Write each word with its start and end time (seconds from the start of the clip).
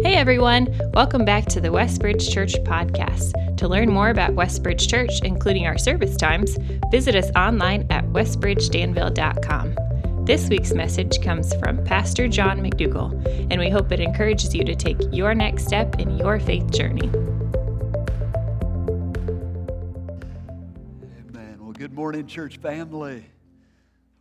Hey 0.00 0.14
everyone, 0.14 0.68
welcome 0.94 1.24
back 1.24 1.46
to 1.46 1.60
the 1.60 1.70
Westbridge 1.70 2.32
Church 2.32 2.54
podcast. 2.62 3.56
To 3.56 3.66
learn 3.66 3.90
more 3.90 4.10
about 4.10 4.30
Westbridge 4.30 4.88
Church, 4.88 5.10
including 5.24 5.66
our 5.66 5.76
service 5.76 6.16
times, 6.16 6.56
visit 6.92 7.16
us 7.16 7.28
online 7.34 7.84
at 7.90 8.04
westbridgedanville.com. 8.04 10.24
This 10.24 10.48
week's 10.48 10.72
message 10.72 11.20
comes 11.20 11.52
from 11.56 11.84
Pastor 11.84 12.28
John 12.28 12.60
McDougall, 12.60 13.10
and 13.50 13.58
we 13.58 13.70
hope 13.70 13.90
it 13.90 13.98
encourages 13.98 14.54
you 14.54 14.64
to 14.66 14.76
take 14.76 14.98
your 15.10 15.34
next 15.34 15.66
step 15.66 15.98
in 15.98 16.16
your 16.16 16.38
faith 16.38 16.70
journey. 16.70 17.10
Amen. 21.28 21.58
Well, 21.58 21.72
good 21.72 21.92
morning, 21.92 22.28
church 22.28 22.58
family. 22.58 23.24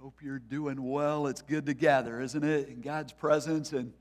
Hope 0.02 0.16
you're 0.24 0.40
doing 0.40 0.90
well. 0.90 1.28
It's 1.28 1.44
good 1.44 1.68
to 1.68 1.76
gather, 1.76 2.20
isn't 2.20 2.44
it? 2.44 2.70
In 2.70 2.82
God's 2.82 3.14
presence 3.14 3.74
and 3.74 3.94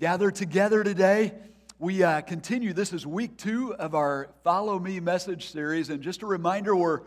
gather 0.00 0.30
together 0.30 0.82
today. 0.82 1.30
We 1.78 2.02
uh, 2.02 2.22
continue. 2.22 2.72
This 2.72 2.94
is 2.94 3.06
week 3.06 3.36
two 3.36 3.74
of 3.74 3.94
our 3.94 4.30
Follow 4.42 4.78
Me 4.78 4.98
message 4.98 5.50
series. 5.50 5.90
And 5.90 6.00
just 6.00 6.22
a 6.22 6.26
reminder, 6.26 6.74
we're 6.74 7.02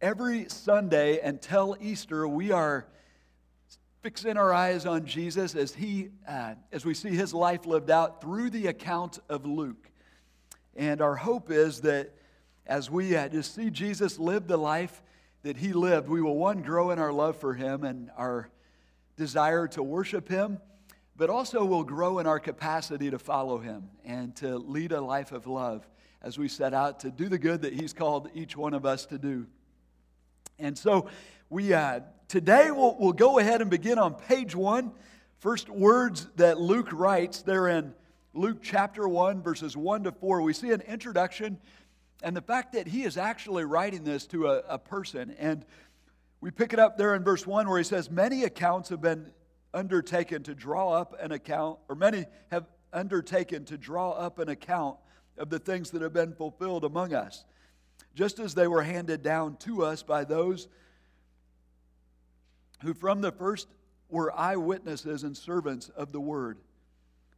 every 0.00 0.48
Sunday 0.48 1.20
until 1.20 1.76
Easter, 1.78 2.26
we 2.26 2.52
are 2.52 2.86
fixing 4.02 4.38
our 4.38 4.50
eyes 4.50 4.86
on 4.86 5.04
Jesus 5.04 5.54
as, 5.54 5.74
he, 5.74 6.08
uh, 6.26 6.54
as 6.72 6.86
we 6.86 6.94
see 6.94 7.10
his 7.10 7.34
life 7.34 7.66
lived 7.66 7.90
out 7.90 8.22
through 8.22 8.48
the 8.48 8.68
account 8.68 9.18
of 9.28 9.44
Luke. 9.44 9.90
And 10.74 11.02
our 11.02 11.16
hope 11.16 11.50
is 11.50 11.82
that 11.82 12.14
as 12.66 12.90
we 12.90 13.14
uh, 13.14 13.28
just 13.28 13.54
see 13.54 13.68
Jesus 13.68 14.18
live 14.18 14.46
the 14.46 14.56
life 14.56 15.02
that 15.42 15.58
he 15.58 15.74
lived, 15.74 16.08
we 16.08 16.22
will, 16.22 16.36
one, 16.36 16.62
grow 16.62 16.92
in 16.92 16.98
our 16.98 17.12
love 17.12 17.36
for 17.36 17.52
him 17.52 17.84
and 17.84 18.10
our 18.16 18.48
desire 19.18 19.68
to 19.68 19.82
worship 19.82 20.30
him 20.30 20.60
but 21.16 21.30
also 21.30 21.64
we'll 21.64 21.82
grow 21.82 22.18
in 22.18 22.26
our 22.26 22.38
capacity 22.38 23.10
to 23.10 23.18
follow 23.18 23.58
him 23.58 23.88
and 24.04 24.36
to 24.36 24.58
lead 24.58 24.92
a 24.92 25.00
life 25.00 25.32
of 25.32 25.46
love 25.46 25.86
as 26.22 26.38
we 26.38 26.48
set 26.48 26.74
out 26.74 27.00
to 27.00 27.10
do 27.10 27.28
the 27.28 27.38
good 27.38 27.62
that 27.62 27.72
he's 27.72 27.92
called 27.92 28.28
each 28.34 28.56
one 28.56 28.74
of 28.74 28.84
us 28.84 29.06
to 29.06 29.18
do. 29.18 29.46
And 30.58 30.76
so 30.76 31.08
we 31.48 31.72
uh, 31.72 32.00
today 32.28 32.70
we'll, 32.70 32.96
we'll 32.98 33.12
go 33.12 33.38
ahead 33.38 33.60
and 33.60 33.70
begin 33.70 33.98
on 33.98 34.14
page 34.14 34.54
one. 34.54 34.92
First 35.38 35.68
words 35.68 36.26
that 36.36 36.60
Luke 36.60 36.88
writes, 36.92 37.42
they're 37.42 37.68
in 37.68 37.94
Luke 38.32 38.58
chapter 38.62 39.06
1, 39.08 39.42
verses 39.42 39.76
1 39.76 40.04
to 40.04 40.12
4. 40.12 40.42
We 40.42 40.52
see 40.52 40.70
an 40.70 40.82
introduction 40.82 41.58
and 42.22 42.36
the 42.36 42.42
fact 42.42 42.72
that 42.72 42.86
he 42.86 43.04
is 43.04 43.16
actually 43.16 43.64
writing 43.64 44.04
this 44.04 44.26
to 44.28 44.48
a, 44.48 44.58
a 44.68 44.78
person. 44.78 45.34
And 45.38 45.64
we 46.40 46.50
pick 46.50 46.72
it 46.72 46.78
up 46.78 46.96
there 46.96 47.14
in 47.14 47.22
verse 47.22 47.46
1 47.46 47.68
where 47.68 47.78
he 47.78 47.84
says, 47.84 48.10
Many 48.10 48.44
accounts 48.44 48.88
have 48.88 49.00
been 49.00 49.30
undertaken 49.74 50.42
to 50.44 50.54
draw 50.54 50.92
up 50.92 51.14
an 51.20 51.32
account, 51.32 51.78
or 51.88 51.94
many 51.94 52.26
have 52.50 52.66
undertaken 52.92 53.64
to 53.66 53.76
draw 53.76 54.12
up 54.12 54.38
an 54.38 54.48
account 54.48 54.96
of 55.38 55.50
the 55.50 55.58
things 55.58 55.90
that 55.90 56.02
have 56.02 56.12
been 56.12 56.32
fulfilled 56.32 56.84
among 56.84 57.12
us, 57.12 57.44
just 58.14 58.38
as 58.38 58.54
they 58.54 58.66
were 58.66 58.82
handed 58.82 59.22
down 59.22 59.56
to 59.56 59.84
us 59.84 60.02
by 60.02 60.24
those 60.24 60.68
who 62.82 62.94
from 62.94 63.20
the 63.20 63.32
first 63.32 63.68
were 64.08 64.36
eyewitnesses 64.38 65.22
and 65.22 65.36
servants 65.36 65.88
of 65.90 66.12
the 66.12 66.20
word. 66.20 66.58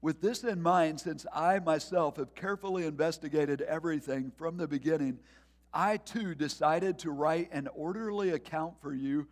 With 0.00 0.20
this 0.20 0.44
in 0.44 0.62
mind, 0.62 1.00
since 1.00 1.26
I 1.32 1.58
myself 1.58 2.18
have 2.18 2.34
carefully 2.34 2.86
investigated 2.86 3.62
everything 3.62 4.30
from 4.36 4.56
the 4.56 4.68
beginning, 4.68 5.18
I 5.72 5.96
too 5.96 6.34
decided 6.34 7.00
to 7.00 7.10
write 7.10 7.48
an 7.52 7.68
orderly 7.74 8.30
account 8.30 8.74
for 8.80 8.94
you, 8.94 9.26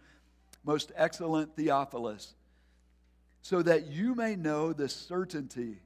most 0.65 0.91
excellent 0.97 1.55
Theophilus 1.55 2.35
so 3.47 3.63
that 3.63 3.87
you 3.87 4.13
may 4.17 4.35
know 4.35 4.73
the 4.73 4.89
certainty 4.89 5.77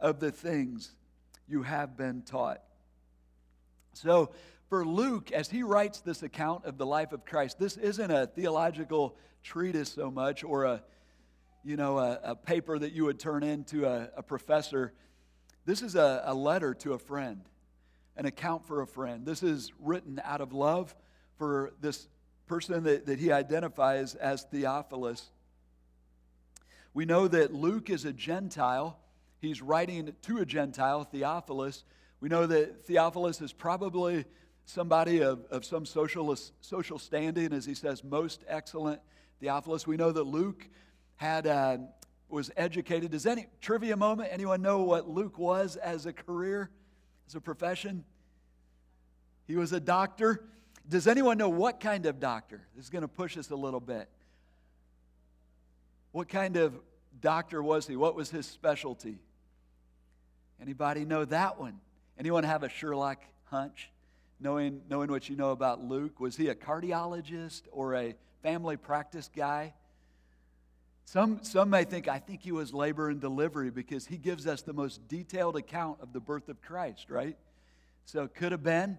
of 0.00 0.18
the 0.18 0.32
things 0.32 0.90
you 1.46 1.62
have 1.62 1.96
been 1.96 2.20
taught. 2.22 2.60
So, 3.92 4.30
for 4.68 4.84
Luke, 4.84 5.30
as 5.30 5.48
he 5.48 5.62
writes 5.62 6.00
this 6.00 6.24
account 6.24 6.64
of 6.64 6.78
the 6.78 6.84
life 6.84 7.12
of 7.12 7.24
Christ, 7.24 7.60
this 7.60 7.76
isn't 7.76 8.10
a 8.10 8.26
theological 8.26 9.16
treatise 9.44 9.90
so 9.90 10.10
much 10.10 10.42
or 10.42 10.64
a, 10.64 10.82
you 11.62 11.76
know, 11.76 11.98
a, 11.98 12.18
a 12.24 12.34
paper 12.34 12.76
that 12.76 12.90
you 12.90 13.04
would 13.04 13.20
turn 13.20 13.44
into 13.44 13.86
a, 13.86 14.10
a 14.16 14.22
professor. 14.24 14.92
This 15.64 15.82
is 15.82 15.94
a, 15.94 16.24
a 16.24 16.34
letter 16.34 16.74
to 16.74 16.94
a 16.94 16.98
friend, 16.98 17.42
an 18.16 18.26
account 18.26 18.66
for 18.66 18.82
a 18.82 18.86
friend. 18.86 19.24
This 19.24 19.44
is 19.44 19.72
written 19.78 20.20
out 20.24 20.40
of 20.40 20.52
love 20.52 20.92
for 21.38 21.72
this 21.80 22.08
person 22.48 22.82
that, 22.82 23.06
that 23.06 23.20
he 23.20 23.30
identifies 23.30 24.16
as 24.16 24.42
Theophilus. 24.42 25.30
We 26.96 27.04
know 27.04 27.28
that 27.28 27.52
Luke 27.52 27.90
is 27.90 28.06
a 28.06 28.12
Gentile. 28.14 28.98
He's 29.38 29.60
writing 29.60 30.14
to 30.22 30.38
a 30.38 30.46
Gentile, 30.46 31.04
Theophilus. 31.04 31.84
We 32.20 32.30
know 32.30 32.46
that 32.46 32.86
Theophilus 32.86 33.42
is 33.42 33.52
probably 33.52 34.24
somebody 34.64 35.20
of, 35.20 35.44
of 35.50 35.66
some 35.66 35.84
social, 35.84 36.34
social 36.62 36.98
standing, 36.98 37.52
as 37.52 37.66
he 37.66 37.74
says, 37.74 38.02
most 38.02 38.44
excellent 38.48 39.02
Theophilus. 39.40 39.86
We 39.86 39.98
know 39.98 40.10
that 40.10 40.22
Luke 40.22 40.66
had, 41.16 41.46
uh, 41.46 41.76
was 42.30 42.50
educated. 42.56 43.10
Does 43.10 43.26
any, 43.26 43.48
trivia 43.60 43.94
moment, 43.94 44.30
anyone 44.32 44.62
know 44.62 44.78
what 44.78 45.06
Luke 45.06 45.38
was 45.38 45.76
as 45.76 46.06
a 46.06 46.14
career, 46.14 46.70
as 47.28 47.34
a 47.34 47.42
profession? 47.42 48.06
He 49.46 49.56
was 49.56 49.74
a 49.74 49.80
doctor. 49.80 50.46
Does 50.88 51.06
anyone 51.06 51.36
know 51.36 51.50
what 51.50 51.78
kind 51.78 52.06
of 52.06 52.20
doctor? 52.20 52.66
This 52.74 52.86
is 52.86 52.90
going 52.90 53.02
to 53.02 53.08
push 53.08 53.36
us 53.36 53.50
a 53.50 53.54
little 53.54 53.80
bit. 53.80 54.08
What 56.12 56.30
kind 56.30 56.56
of 56.56 56.72
doctor 57.20 57.62
was 57.62 57.86
he? 57.86 57.96
What 57.96 58.14
was 58.14 58.30
his 58.30 58.46
specialty? 58.46 59.18
Anybody 60.60 61.04
know 61.04 61.24
that 61.26 61.58
one? 61.58 61.80
Anyone 62.18 62.44
have 62.44 62.62
a 62.62 62.68
Sherlock 62.68 63.22
hunch? 63.44 63.90
Knowing, 64.38 64.82
knowing 64.90 65.10
what 65.10 65.28
you 65.28 65.36
know 65.36 65.50
about 65.50 65.82
Luke, 65.82 66.20
was 66.20 66.36
he 66.36 66.48
a 66.48 66.54
cardiologist 66.54 67.62
or 67.72 67.94
a 67.94 68.14
family 68.42 68.76
practice 68.76 69.30
guy? 69.34 69.72
Some, 71.06 71.42
some 71.42 71.70
may 71.70 71.84
think, 71.84 72.08
I 72.08 72.18
think 72.18 72.42
he 72.42 72.52
was 72.52 72.74
labor 72.74 73.08
and 73.08 73.20
delivery 73.20 73.70
because 73.70 74.06
he 74.06 74.18
gives 74.18 74.46
us 74.46 74.62
the 74.62 74.72
most 74.72 75.06
detailed 75.08 75.56
account 75.56 76.00
of 76.02 76.12
the 76.12 76.20
birth 76.20 76.48
of 76.48 76.60
Christ, 76.60 77.10
right? 77.10 77.36
So 78.04 78.24
it 78.24 78.34
could 78.34 78.52
have 78.52 78.62
been, 78.62 78.98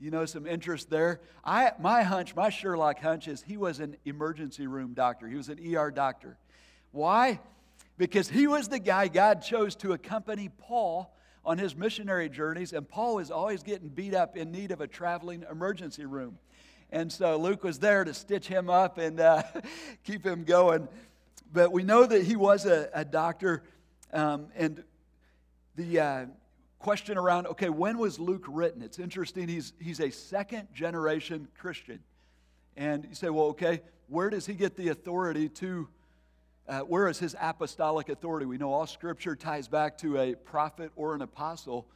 you 0.00 0.10
know, 0.10 0.26
some 0.26 0.46
interest 0.46 0.90
there. 0.90 1.20
I, 1.44 1.72
my 1.78 2.02
hunch, 2.02 2.34
my 2.34 2.50
Sherlock 2.50 2.98
hunch 2.98 3.28
is 3.28 3.42
he 3.42 3.56
was 3.56 3.80
an 3.80 3.96
emergency 4.04 4.66
room 4.66 4.92
doctor, 4.92 5.28
he 5.28 5.36
was 5.36 5.48
an 5.48 5.58
ER 5.74 5.90
doctor. 5.90 6.36
Why? 6.92 7.40
Because 7.98 8.28
he 8.28 8.46
was 8.46 8.68
the 8.68 8.78
guy 8.78 9.08
God 9.08 9.42
chose 9.42 9.74
to 9.76 9.92
accompany 9.92 10.48
Paul 10.48 11.14
on 11.44 11.58
his 11.58 11.76
missionary 11.76 12.28
journeys, 12.28 12.72
and 12.72 12.88
Paul 12.88 13.16
was 13.16 13.30
always 13.30 13.62
getting 13.62 13.88
beat 13.88 14.14
up 14.14 14.36
in 14.36 14.50
need 14.50 14.72
of 14.72 14.80
a 14.80 14.86
traveling 14.86 15.44
emergency 15.50 16.04
room. 16.04 16.38
And 16.90 17.12
so 17.12 17.36
Luke 17.36 17.64
was 17.64 17.78
there 17.78 18.04
to 18.04 18.14
stitch 18.14 18.48
him 18.48 18.68
up 18.68 18.98
and 18.98 19.20
uh, 19.20 19.42
keep 20.04 20.24
him 20.24 20.44
going. 20.44 20.88
But 21.52 21.72
we 21.72 21.82
know 21.82 22.04
that 22.04 22.22
he 22.22 22.36
was 22.36 22.66
a, 22.66 22.88
a 22.92 23.04
doctor. 23.04 23.62
Um, 24.12 24.48
and 24.56 24.82
the 25.74 26.00
uh, 26.00 26.26
question 26.78 27.18
around 27.18 27.46
okay, 27.48 27.68
when 27.68 27.98
was 27.98 28.18
Luke 28.18 28.44
written? 28.48 28.82
It's 28.82 28.98
interesting. 28.98 29.48
He's, 29.48 29.72
he's 29.80 30.00
a 30.00 30.10
second 30.10 30.68
generation 30.72 31.48
Christian. 31.58 32.00
And 32.76 33.04
you 33.08 33.14
say, 33.14 33.30
well, 33.30 33.46
okay, 33.46 33.82
where 34.08 34.30
does 34.30 34.46
he 34.46 34.54
get 34.54 34.76
the 34.76 34.88
authority 34.88 35.48
to 35.48 35.88
uh, 36.68 36.80
where 36.80 37.08
is 37.08 37.18
his 37.18 37.36
apostolic 37.40 38.08
authority? 38.08 38.44
We 38.46 38.58
know 38.58 38.72
all 38.72 38.86
scripture 38.86 39.36
ties 39.36 39.68
back 39.68 39.96
to 39.98 40.18
a 40.18 40.34
prophet 40.34 40.90
or 40.96 41.14
an 41.14 41.22
apostle. 41.22 41.86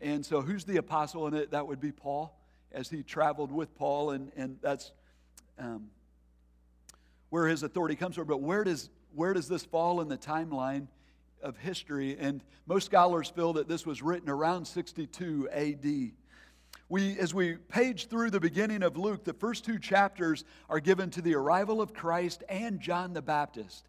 And 0.00 0.24
so, 0.24 0.40
who's 0.40 0.64
the 0.64 0.76
apostle 0.76 1.26
in 1.26 1.34
it? 1.34 1.50
That 1.50 1.66
would 1.66 1.80
be 1.80 1.90
Paul, 1.90 2.38
as 2.70 2.88
he 2.88 3.02
traveled 3.02 3.50
with 3.50 3.74
Paul, 3.74 4.10
and, 4.10 4.30
and 4.36 4.58
that's 4.62 4.92
um, 5.58 5.88
where 7.30 7.48
his 7.48 7.62
authority 7.62 7.96
comes 7.96 8.14
from. 8.14 8.26
But 8.26 8.40
where 8.40 8.62
does, 8.62 8.90
where 9.14 9.32
does 9.32 9.48
this 9.48 9.64
fall 9.64 10.00
in 10.00 10.08
the 10.08 10.18
timeline 10.18 10.86
of 11.42 11.56
history? 11.56 12.16
And 12.18 12.42
most 12.66 12.84
scholars 12.84 13.28
feel 13.28 13.54
that 13.54 13.68
this 13.68 13.84
was 13.84 14.02
written 14.02 14.30
around 14.30 14.66
62 14.66 15.48
AD. 15.50 16.12
We, 16.88 17.18
as 17.18 17.34
we 17.34 17.54
page 17.54 18.08
through 18.08 18.30
the 18.30 18.40
beginning 18.40 18.82
of 18.84 18.96
Luke, 18.96 19.24
the 19.24 19.32
first 19.32 19.64
two 19.64 19.78
chapters 19.78 20.44
are 20.68 20.80
given 20.80 21.10
to 21.10 21.22
the 21.22 21.34
arrival 21.34 21.80
of 21.80 21.94
Christ 21.94 22.44
and 22.48 22.78
John 22.78 23.14
the 23.14 23.22
Baptist. 23.22 23.88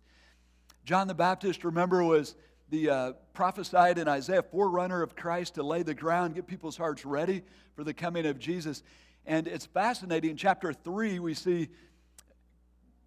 John 0.85 1.07
the 1.07 1.15
Baptist, 1.15 1.63
remember, 1.63 2.03
was 2.03 2.35
the 2.69 2.89
uh, 2.91 3.13
prophesied 3.33 3.97
in 3.97 4.07
Isaiah, 4.07 4.43
forerunner 4.43 5.01
of 5.01 5.15
Christ 5.15 5.55
to 5.55 5.63
lay 5.63 5.81
the 5.81 5.95
ground, 5.95 6.35
get 6.35 6.45
people's 6.45 6.77
hearts 6.77 7.03
ready 7.03 7.41
for 7.75 7.83
the 7.83 7.93
coming 7.93 8.27
of 8.27 8.37
Jesus. 8.37 8.83
And 9.25 9.47
it's 9.47 9.65
fascinating. 9.65 10.29
In 10.29 10.37
chapter 10.37 10.73
3, 10.73 11.17
we 11.17 11.33
see 11.33 11.69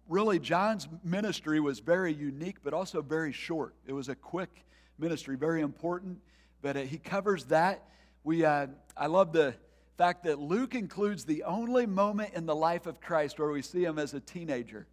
really 0.09 0.39
John's 0.39 0.89
ministry 1.05 1.61
was 1.61 1.79
very 1.79 2.13
unique, 2.13 2.57
but 2.61 2.73
also 2.73 3.01
very 3.01 3.31
short. 3.31 3.73
It 3.87 3.93
was 3.93 4.09
a 4.09 4.15
quick 4.15 4.65
ministry, 4.97 5.37
very 5.37 5.61
important, 5.61 6.19
but 6.61 6.75
uh, 6.75 6.81
he 6.81 6.97
covers 6.97 7.45
that. 7.45 7.85
We, 8.25 8.43
uh, 8.43 8.67
I 8.97 9.07
love 9.07 9.31
the 9.31 9.55
fact 9.97 10.25
that 10.25 10.37
Luke 10.37 10.75
includes 10.75 11.23
the 11.23 11.43
only 11.43 11.85
moment 11.85 12.33
in 12.33 12.45
the 12.45 12.55
life 12.55 12.87
of 12.87 12.99
Christ 12.99 13.39
where 13.39 13.51
we 13.51 13.61
see 13.61 13.85
him 13.85 13.97
as 13.97 14.13
a 14.13 14.19
teenager. 14.19 14.85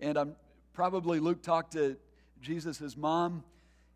And 0.00 0.18
I'm 0.18 0.34
probably 0.72 1.20
Luke 1.20 1.42
talked 1.42 1.74
to 1.74 1.96
Jesus' 2.40 2.96
mom, 2.96 3.44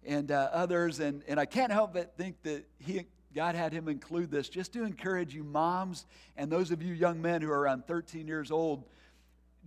and 0.05 0.31
uh, 0.31 0.49
others. 0.53 1.01
And, 1.01 1.23
and 1.29 1.39
I 1.39 1.47
can't 1.47 1.73
help 1.73 1.95
but 1.95 2.17
think 2.17 2.43
that 2.43 2.65
he, 2.79 3.07
God 3.35 3.55
had 3.55 3.73
him 3.73 3.89
include 3.89 4.31
this 4.31 4.49
just 4.49 4.73
to 4.75 4.85
encourage 4.85 5.35
you, 5.35 5.45
moms, 5.45 6.07
and 6.37 6.51
those 6.51 6.71
of 6.71 6.83
you 6.83 6.93
young 6.93 7.23
men 7.23 7.43
who 7.43 7.51
are 7.51 7.61
around 7.61 7.87
13 7.87 8.27
years 8.27 8.51
old. 8.51 8.85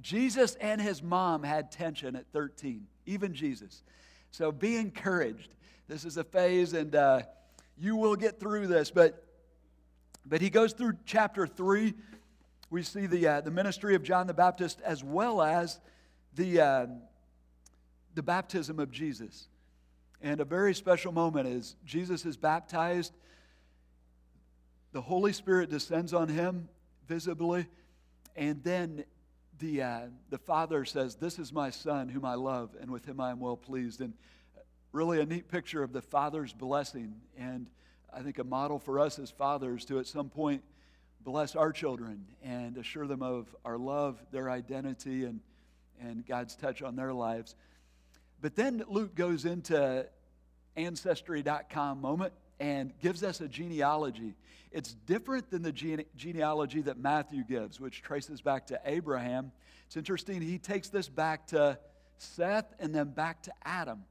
Jesus 0.02 0.56
and 0.56 0.82
his 0.82 1.02
mom 1.02 1.44
had 1.44 1.72
tension 1.72 2.16
at 2.16 2.26
13, 2.34 2.86
even 3.06 3.34
Jesus. 3.34 3.84
So 4.32 4.52
be 4.52 4.76
encouraged. 4.76 5.54
This 5.88 6.04
is 6.04 6.18
a 6.18 6.24
phase, 6.24 6.74
and 6.74 6.94
uh, 6.96 7.22
you 7.78 7.96
will 7.96 8.16
get 8.16 8.40
through 8.40 8.68
this. 8.68 8.92
But, 8.92 9.24
but 10.26 10.42
he 10.42 10.50
goes 10.50 10.74
through 10.74 10.94
chapter 11.06 11.48
3. 11.48 11.94
We 12.70 12.84
see 12.84 13.06
the, 13.06 13.28
uh, 13.28 13.42
the 13.42 13.52
ministry 13.52 13.96
of 13.96 14.04
John 14.04 14.28
the 14.28 14.34
Baptist 14.34 14.82
as 14.82 15.04
well 15.04 15.42
as 15.42 15.80
the, 16.36 16.60
uh, 16.60 16.86
the 18.16 18.24
baptism 18.24 18.80
of 18.80 18.92
Jesus. 18.92 19.48
And 20.22 20.40
a 20.40 20.46
very 20.46 20.74
special 20.74 21.12
moment 21.12 21.48
is 21.48 21.76
Jesus 21.86 22.26
is 22.26 22.38
baptized. 22.38 23.14
The 24.94 25.02
Holy 25.02 25.34
Spirit 25.34 25.70
descends 25.70 26.14
on 26.14 26.30
him 26.30 26.70
visibly. 27.08 27.68
And 28.36 28.64
then 28.64 29.04
the, 29.60 29.82
uh, 29.82 30.00
the 30.30 30.38
Father 30.38 30.86
says, 30.86 31.16
This 31.16 31.38
is 31.38 31.54
my 31.54 31.70
Son 31.70 32.10
whom 32.10 32.26
I 32.26 32.36
love, 32.36 32.76
and 32.82 32.90
with 32.90 33.06
him 33.06 33.20
I 33.20 33.32
am 33.32 33.40
well 33.40 33.58
pleased. 33.58 34.02
And 34.02 34.14
really 34.92 35.20
a 35.20 35.26
neat 35.26 35.50
picture 35.50 35.84
of 35.84 35.92
the 35.92 36.02
Father's 36.02 36.54
blessing. 36.54 37.16
And 37.38 37.68
I 38.14 38.22
think 38.22 38.40
a 38.40 38.44
model 38.46 38.80
for 38.80 39.00
us 39.00 39.20
as 39.20 39.30
fathers 39.30 39.84
to 39.86 40.00
at 40.00 40.08
some 40.08 40.30
point 40.30 40.64
bless 41.22 41.56
our 41.56 41.74
children 41.74 42.26
and 42.42 42.78
assure 42.78 43.06
them 43.06 43.22
of 43.22 43.54
our 43.66 43.78
love, 43.78 44.18
their 44.32 44.50
identity, 44.50 45.26
and, 45.26 45.42
and 46.00 46.26
God's 46.26 46.56
touch 46.56 46.82
on 46.82 46.96
their 46.96 47.12
lives. 47.12 47.56
But 48.46 48.56
then 48.56 48.84
Luke 48.88 49.16
goes 49.16 49.46
into 49.46 50.06
ancestry.com 50.76 52.00
moment 52.00 52.32
and 52.60 52.94
gives 53.00 53.24
us 53.24 53.42
a 53.42 53.48
genealogy. 53.48 54.36
It's 54.72 54.94
different 54.94 55.50
than 55.50 55.64
the 55.64 55.72
gene- 55.72 56.06
genealogy 56.16 56.84
that 56.84 57.00
Matthew 57.00 57.44
gives, 57.44 57.80
which 57.80 58.04
traces 58.04 58.42
back 58.42 58.68
to 58.68 58.80
Abraham. 58.86 59.52
It's 59.88 59.98
interesting, 59.98 60.44
he 60.44 60.60
takes 60.60 60.90
this 60.90 61.10
back 61.10 61.48
to 61.48 61.80
Seth 62.20 62.72
and 62.80 62.94
then 62.94 63.08
back 63.08 63.42
to 63.42 63.52
Adam. 63.64 64.04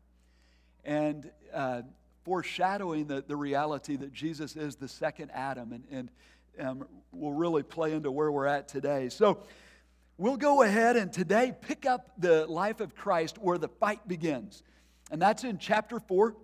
And 0.84 1.30
uh, 1.52 1.82
foreshadowing 2.24 3.06
the, 3.06 3.22
the 3.24 3.36
reality 3.36 3.94
that 3.94 4.12
Jesus 4.12 4.56
is 4.56 4.74
the 4.74 4.88
second 4.88 5.30
Adam 5.32 5.72
and, 5.72 5.84
and 5.92 6.10
um, 6.58 6.88
will 7.12 7.34
really 7.34 7.62
play 7.62 7.92
into 7.92 8.10
where 8.10 8.32
we're 8.32 8.46
at 8.46 8.66
today. 8.66 9.10
So 9.10 9.44
we'll 10.18 10.36
go 10.36 10.62
ahead 10.62 10.96
and 10.96 11.12
today 11.12 11.52
pick 11.60 11.86
up 11.86 12.12
the 12.18 12.46
life 12.46 12.80
of 12.80 12.94
Christ 12.94 13.38
where 13.38 13.58
the 13.58 13.68
fight 13.68 14.06
begins. 14.06 14.62
And 15.10 15.20
that's 15.20 15.44
in 15.44 15.58
chapter 15.58 16.00
4. 16.00 16.34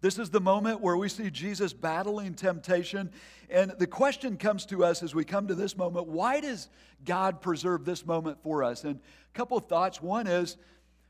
This 0.00 0.18
is 0.18 0.30
the 0.30 0.40
moment 0.40 0.80
where 0.80 0.96
we 0.96 1.08
see 1.08 1.30
Jesus 1.30 1.72
battling 1.72 2.34
temptation. 2.34 3.10
And 3.48 3.72
the 3.78 3.86
question 3.86 4.36
comes 4.36 4.66
to 4.66 4.84
us 4.84 5.02
as 5.02 5.14
we 5.14 5.24
come 5.24 5.48
to 5.48 5.54
this 5.54 5.76
moment 5.76 6.06
why 6.06 6.40
does 6.40 6.68
God 7.04 7.40
preserve 7.40 7.84
this 7.84 8.04
moment 8.04 8.42
for 8.42 8.62
us? 8.62 8.84
And 8.84 8.96
a 8.96 9.36
couple 9.36 9.56
of 9.56 9.66
thoughts. 9.66 10.02
One 10.02 10.26
is, 10.26 10.56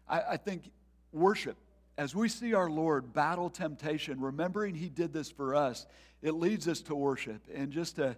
I, 0.08 0.22
I 0.30 0.36
think, 0.36 0.70
worship. 1.12 1.56
As 1.98 2.14
we 2.14 2.28
see 2.28 2.54
our 2.54 2.70
Lord 2.70 3.12
battle 3.12 3.50
temptation, 3.50 4.20
remembering 4.20 4.74
He 4.74 4.88
did 4.88 5.12
this 5.12 5.30
for 5.30 5.54
us, 5.54 5.86
it 6.22 6.32
leads 6.32 6.68
us 6.68 6.80
to 6.82 6.94
worship. 6.94 7.42
And 7.52 7.72
just 7.72 7.96
to, 7.96 8.16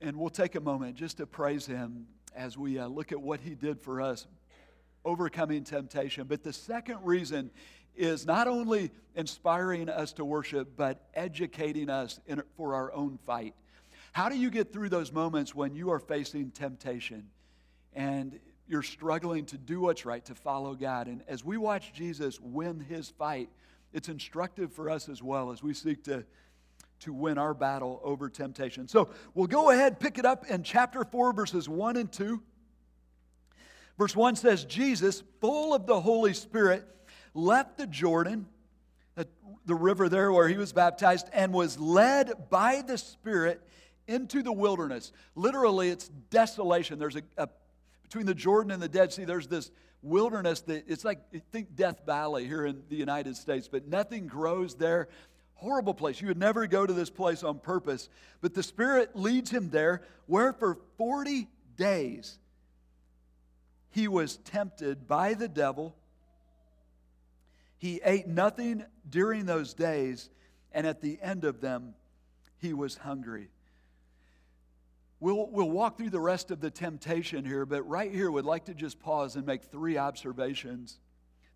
and 0.00 0.16
we'll 0.16 0.30
take 0.30 0.54
a 0.54 0.60
moment 0.60 0.96
just 0.96 1.18
to 1.18 1.26
praise 1.26 1.66
Him 1.66 2.06
as 2.34 2.56
we 2.56 2.78
uh, 2.78 2.86
look 2.86 3.12
at 3.12 3.20
what 3.20 3.40
He 3.40 3.54
did 3.54 3.80
for 3.80 4.00
us, 4.00 4.26
overcoming 5.04 5.64
temptation. 5.64 6.26
But 6.26 6.42
the 6.42 6.52
second 6.52 6.98
reason 7.02 7.50
is 7.96 8.24
not 8.24 8.46
only 8.46 8.92
inspiring 9.16 9.88
us 9.88 10.12
to 10.12 10.24
worship, 10.24 10.76
but 10.76 11.08
educating 11.14 11.90
us 11.90 12.20
in, 12.26 12.42
for 12.56 12.74
our 12.74 12.92
own 12.92 13.18
fight. 13.26 13.54
How 14.12 14.28
do 14.28 14.36
you 14.36 14.50
get 14.50 14.72
through 14.72 14.88
those 14.88 15.12
moments 15.12 15.54
when 15.54 15.74
you 15.74 15.90
are 15.90 15.98
facing 15.98 16.50
temptation 16.50 17.28
and 17.92 18.38
you're 18.68 18.82
struggling 18.82 19.46
to 19.46 19.58
do 19.58 19.80
what's 19.80 20.04
right, 20.04 20.24
to 20.26 20.34
follow 20.34 20.74
God? 20.74 21.08
And 21.08 21.22
as 21.26 21.44
we 21.44 21.56
watch 21.56 21.92
Jesus 21.92 22.40
win 22.40 22.80
his 22.80 23.08
fight, 23.08 23.48
it's 23.92 24.08
instructive 24.08 24.72
for 24.72 24.90
us 24.90 25.08
as 25.08 25.22
well 25.22 25.50
as 25.50 25.62
we 25.62 25.74
seek 25.74 26.04
to, 26.04 26.24
to 27.00 27.12
win 27.12 27.38
our 27.38 27.54
battle 27.54 28.00
over 28.02 28.28
temptation. 28.28 28.88
So 28.88 29.10
we'll 29.34 29.46
go 29.46 29.70
ahead, 29.70 30.00
pick 30.00 30.18
it 30.18 30.24
up 30.24 30.46
in 30.46 30.62
chapter 30.62 31.04
4, 31.04 31.32
verses 31.32 31.68
1 31.68 31.96
and 31.96 32.10
2. 32.10 32.42
Verse 33.96 34.14
1 34.14 34.36
says, 34.36 34.64
Jesus, 34.64 35.22
full 35.40 35.74
of 35.74 35.86
the 35.86 36.00
Holy 36.00 36.32
Spirit, 36.32 36.86
left 37.34 37.78
the 37.78 37.86
Jordan, 37.86 38.46
the 39.66 39.74
river 39.74 40.08
there 40.08 40.32
where 40.32 40.48
he 40.48 40.56
was 40.56 40.72
baptized, 40.72 41.28
and 41.32 41.52
was 41.52 41.78
led 41.78 42.48
by 42.48 42.82
the 42.86 42.96
Spirit 42.96 43.60
into 44.06 44.42
the 44.42 44.52
wilderness. 44.52 45.12
Literally, 45.34 45.90
it's 45.90 46.08
desolation. 46.30 46.98
There's 46.98 47.16
a, 47.16 47.22
a 47.36 47.48
between 48.08 48.24
the 48.24 48.34
Jordan 48.34 48.72
and 48.72 48.82
the 48.82 48.88
Dead 48.88 49.12
Sea, 49.12 49.26
there's 49.26 49.48
this 49.48 49.70
wilderness 50.00 50.62
that 50.62 50.84
it's 50.88 51.04
like, 51.04 51.20
think 51.52 51.76
Death 51.76 52.06
Valley 52.06 52.46
here 52.46 52.64
in 52.64 52.82
the 52.88 52.96
United 52.96 53.36
States, 53.36 53.68
but 53.68 53.86
nothing 53.86 54.26
grows 54.26 54.74
there. 54.74 55.08
Horrible 55.58 55.94
place. 55.94 56.20
You 56.20 56.28
would 56.28 56.38
never 56.38 56.66
go 56.66 56.86
to 56.86 56.92
this 56.92 57.10
place 57.10 57.42
on 57.42 57.58
purpose. 57.58 58.08
But 58.40 58.54
the 58.54 58.62
Spirit 58.62 59.14
leads 59.14 59.50
him 59.50 59.70
there, 59.70 60.02
where 60.26 60.52
for 60.52 60.78
40 60.96 61.48
days 61.76 62.38
he 63.90 64.08
was 64.08 64.38
tempted 64.38 65.06
by 65.06 65.34
the 65.34 65.48
devil 65.48 65.94
he 67.78 68.00
ate 68.04 68.26
nothing 68.26 68.84
during 69.08 69.46
those 69.46 69.72
days, 69.72 70.30
and 70.72 70.86
at 70.86 71.00
the 71.00 71.18
end 71.22 71.44
of 71.44 71.60
them, 71.60 71.94
he 72.58 72.74
was 72.74 72.96
hungry. 72.96 73.48
We'll, 75.20 75.48
we'll 75.50 75.70
walk 75.70 75.96
through 75.96 76.10
the 76.10 76.20
rest 76.20 76.50
of 76.50 76.60
the 76.60 76.70
temptation 76.70 77.44
here, 77.44 77.64
but 77.64 77.88
right 77.88 78.12
here, 78.12 78.30
we'd 78.30 78.44
like 78.44 78.66
to 78.66 78.74
just 78.74 79.00
pause 79.00 79.36
and 79.36 79.46
make 79.46 79.64
three 79.64 79.96
observations 79.96 80.98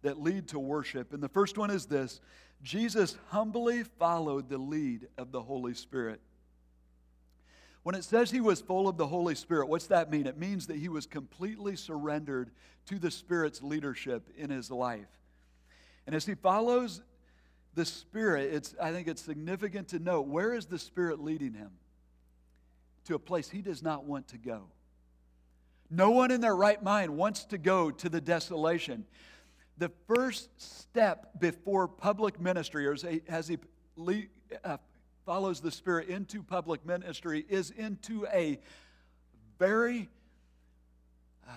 that 0.02 0.20
lead 0.20 0.48
to 0.48 0.58
worship. 0.58 1.12
And 1.12 1.22
the 1.22 1.28
first 1.28 1.58
one 1.58 1.70
is 1.70 1.86
this 1.86 2.20
Jesus 2.62 3.16
humbly 3.28 3.82
followed 3.82 4.48
the 4.48 4.58
lead 4.58 5.08
of 5.18 5.32
the 5.32 5.42
Holy 5.42 5.74
Spirit. 5.74 6.20
When 7.82 7.96
it 7.96 8.04
says 8.04 8.30
he 8.30 8.40
was 8.40 8.60
full 8.60 8.86
of 8.88 8.96
the 8.96 9.06
Holy 9.08 9.34
Spirit, 9.34 9.68
what's 9.68 9.88
that 9.88 10.10
mean? 10.10 10.26
It 10.26 10.38
means 10.38 10.68
that 10.68 10.76
he 10.76 10.88
was 10.88 11.04
completely 11.04 11.74
surrendered 11.74 12.50
to 12.86 12.98
the 12.98 13.10
Spirit's 13.10 13.62
leadership 13.62 14.28
in 14.36 14.50
his 14.50 14.70
life. 14.70 15.08
And 16.06 16.14
as 16.14 16.24
he 16.24 16.34
follows 16.34 17.02
the 17.74 17.84
Spirit, 17.84 18.52
it's, 18.52 18.74
I 18.80 18.92
think 18.92 19.08
it's 19.08 19.22
significant 19.22 19.88
to 19.88 19.98
note 19.98 20.26
where 20.28 20.54
is 20.54 20.66
the 20.66 20.78
Spirit 20.78 21.20
leading 21.20 21.54
him? 21.54 21.70
To 23.06 23.16
a 23.16 23.18
place 23.18 23.50
he 23.50 23.62
does 23.62 23.82
not 23.82 24.04
want 24.04 24.28
to 24.28 24.38
go. 24.38 24.68
No 25.90 26.10
one 26.10 26.30
in 26.30 26.40
their 26.40 26.56
right 26.56 26.82
mind 26.82 27.16
wants 27.16 27.44
to 27.46 27.58
go 27.58 27.90
to 27.90 28.08
the 28.08 28.20
desolation. 28.20 29.04
The 29.78 29.90
first 30.06 30.48
step 30.60 31.40
before 31.40 31.88
public 31.88 32.40
ministry, 32.40 32.86
or 32.86 32.96
as 33.28 33.48
he 33.48 33.58
uh, 34.64 34.76
follows 35.24 35.60
the 35.60 35.70
Spirit 35.70 36.08
into 36.08 36.42
public 36.42 36.84
ministry, 36.86 37.44
is 37.48 37.70
into 37.70 38.26
a 38.26 38.60
very 39.58 40.08
uh, 41.48 41.52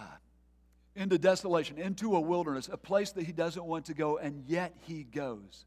into 0.95 1.17
desolation, 1.17 1.77
into 1.77 2.15
a 2.15 2.19
wilderness, 2.19 2.69
a 2.72 2.77
place 2.77 3.12
that 3.12 3.24
he 3.24 3.34
doesn't 3.34 3.65
want 3.65 3.86
to 3.86 3.93
go, 3.93 4.17
and 4.17 4.43
yet 4.48 4.74
he 4.88 5.03
goes. 5.03 5.65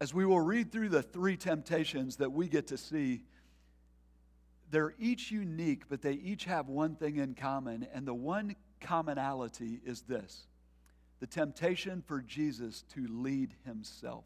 As 0.00 0.12
we 0.12 0.26
will 0.26 0.40
read 0.40 0.72
through 0.72 0.88
the 0.88 1.02
three 1.02 1.36
temptations 1.36 2.16
that 2.16 2.32
we 2.32 2.48
get 2.48 2.66
to 2.68 2.76
see, 2.76 3.22
they're 4.72 4.94
each 4.98 5.30
unique, 5.30 5.84
but 5.88 6.00
they 6.00 6.14
each 6.14 6.46
have 6.46 6.68
one 6.68 6.96
thing 6.96 7.16
in 7.16 7.34
common, 7.34 7.86
and 7.92 8.08
the 8.08 8.14
one 8.14 8.56
commonality 8.80 9.80
is 9.84 10.02
this 10.02 10.46
the 11.20 11.26
temptation 11.28 12.02
for 12.04 12.20
Jesus 12.20 12.82
to 12.94 13.06
lead 13.06 13.54
himself. 13.64 14.24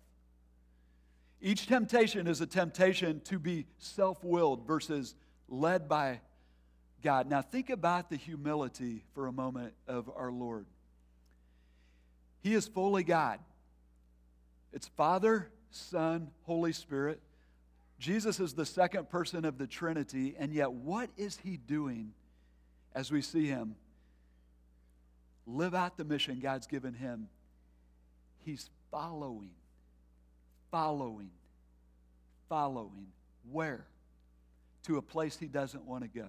Each 1.43 1.67
temptation 1.67 2.27
is 2.27 2.41
a 2.41 2.47
temptation 2.47 3.21
to 3.25 3.39
be 3.39 3.67
self 3.77 4.25
willed 4.25 4.67
versus 4.67 5.15
led 5.49 5.89
by 5.89 6.21
God. 7.03 7.29
Now, 7.29 7.43
think 7.43 7.69
about 7.69 8.09
the 8.09 8.17
humility 8.17 9.05
for 9.15 9.27
a 9.27 9.33
moment 9.33 9.75
of 9.87 10.09
our 10.17 10.31
Lord. 10.33 10.67
He 12.41 12.55
is 12.55 12.67
fully 12.67 13.05
God. 13.05 13.41
It's 14.73 14.89
Father, 14.89 15.51
Son, 15.71 16.31
Holy 16.45 16.73
Spirit. 16.73 17.21
Jesus 17.99 18.41
is 18.41 18.55
the 18.55 18.67
second 18.67 19.09
person 19.09 19.45
of 19.45 19.59
the 19.59 19.67
Trinity, 19.67 20.35
and 20.39 20.53
yet 20.53 20.73
what 20.73 21.11
is 21.17 21.39
he 21.43 21.57
doing 21.57 22.13
as 22.95 23.11
we 23.11 23.23
see 23.23 23.47
him 23.47 23.77
live 25.47 25.75
out 25.75 25.97
the 25.97 26.05
mission 26.05 26.41
God's 26.41 26.67
given 26.67 26.95
him? 26.95 27.29
He's 28.45 28.69
following 28.91 29.51
following, 30.71 31.31
following. 32.51 33.07
Where? 33.51 33.87
To 34.85 34.99
a 34.99 35.03
place 35.03 35.37
he 35.39 35.47
doesn't 35.47 35.85
want 35.85 36.03
to 36.03 36.09
go. 36.09 36.29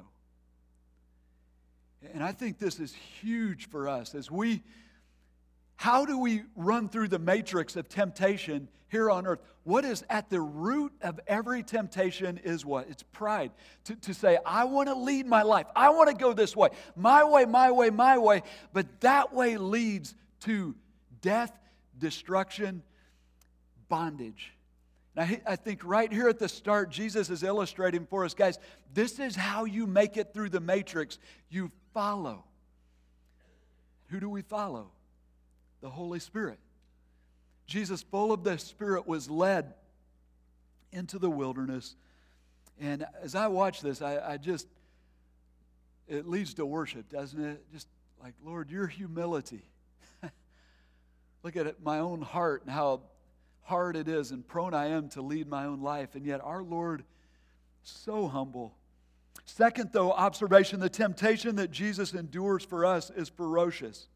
And 2.13 2.23
I 2.23 2.31
think 2.31 2.59
this 2.59 2.79
is 2.79 2.93
huge 2.93 3.69
for 3.69 3.87
us 3.87 4.15
as 4.15 4.29
we 4.29 4.61
how 5.77 6.05
do 6.05 6.17
we 6.17 6.43
run 6.55 6.89
through 6.89 7.07
the 7.07 7.19
matrix 7.19 7.75
of 7.75 7.87
temptation 7.87 8.67
here 8.89 9.09
on 9.09 9.27
earth? 9.27 9.39
What 9.63 9.85
is 9.85 10.03
at 10.09 10.29
the 10.29 10.41
root 10.41 10.91
of 11.01 11.19
every 11.27 11.61
temptation 11.61 12.39
is 12.43 12.65
what? 12.65 12.87
It's 12.89 13.03
pride. 13.03 13.51
To, 13.85 13.95
to 13.95 14.13
say, 14.13 14.39
I 14.45 14.65
want 14.65 14.89
to 14.89 14.95
lead 14.95 15.27
my 15.27 15.43
life. 15.43 15.67
I 15.75 15.89
want 15.89 16.09
to 16.09 16.15
go 16.15 16.33
this 16.33 16.55
way. 16.55 16.69
My 16.95 17.23
way, 17.23 17.45
my 17.45 17.71
way, 17.71 17.91
my 17.91 18.17
way. 18.17 18.41
But 18.73 19.01
that 19.01 19.33
way 19.33 19.57
leads 19.57 20.15
to 20.41 20.73
death, 21.21 21.51
destruction, 21.99 22.81
bondage. 23.87 24.53
I, 25.15 25.41
I 25.45 25.55
think 25.57 25.83
right 25.83 26.11
here 26.11 26.27
at 26.27 26.39
the 26.39 26.49
start, 26.49 26.89
Jesus 26.89 27.29
is 27.29 27.43
illustrating 27.43 28.05
for 28.05 28.25
us, 28.25 28.33
guys, 28.33 28.57
this 28.93 29.19
is 29.19 29.35
how 29.35 29.65
you 29.65 29.85
make 29.85 30.17
it 30.17 30.33
through 30.33 30.49
the 30.49 30.59
matrix. 30.59 31.19
You 31.49 31.71
follow. 31.93 32.45
Who 34.07 34.19
do 34.19 34.29
we 34.29 34.41
follow? 34.41 34.91
The 35.81 35.89
Holy 35.89 36.19
Spirit. 36.19 36.59
Jesus, 37.65 38.01
full 38.01 38.31
of 38.31 38.43
the 38.43 38.57
Spirit, 38.57 39.07
was 39.07 39.29
led 39.29 39.73
into 40.91 41.19
the 41.19 41.29
wilderness. 41.29 41.95
And 42.79 43.05
as 43.21 43.35
I 43.35 43.47
watch 43.47 43.81
this, 43.81 44.01
I, 44.01 44.33
I 44.33 44.37
just, 44.37 44.67
it 46.07 46.27
leads 46.27 46.53
to 46.55 46.65
worship, 46.65 47.09
doesn't 47.09 47.43
it? 47.43 47.63
Just 47.71 47.87
like, 48.21 48.33
Lord, 48.43 48.71
your 48.71 48.87
humility. 48.87 49.63
Look 51.43 51.57
at 51.57 51.67
it, 51.67 51.83
my 51.83 51.99
own 51.99 52.21
heart 52.21 52.63
and 52.63 52.71
how 52.71 53.01
hard 53.63 53.97
it 53.97 54.07
is 54.07 54.31
and 54.31 54.47
prone 54.47 54.73
I 54.73 54.87
am 54.87 55.09
to 55.09 55.21
lead 55.21 55.49
my 55.49 55.65
own 55.65 55.81
life. 55.81 56.15
And 56.15 56.25
yet, 56.25 56.39
our 56.41 56.63
Lord, 56.63 57.03
so 57.83 58.27
humble. 58.27 58.75
Second, 59.45 59.89
though, 59.91 60.11
observation 60.11 60.79
the 60.79 60.89
temptation 60.89 61.57
that 61.57 61.71
Jesus 61.71 62.13
endures 62.13 62.63
for 62.63 62.85
us 62.85 63.09
is 63.09 63.27
ferocious 63.29 64.07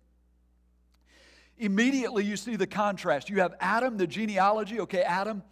immediately 1.61 2.25
you 2.25 2.35
see 2.35 2.57
the 2.57 2.67
contrast. 2.67 3.29
You 3.29 3.39
have 3.39 3.53
Adam, 3.61 3.95
the 3.95 4.07
genealogy. 4.07 4.81
Okay, 4.81 5.03
Adam. 5.03 5.43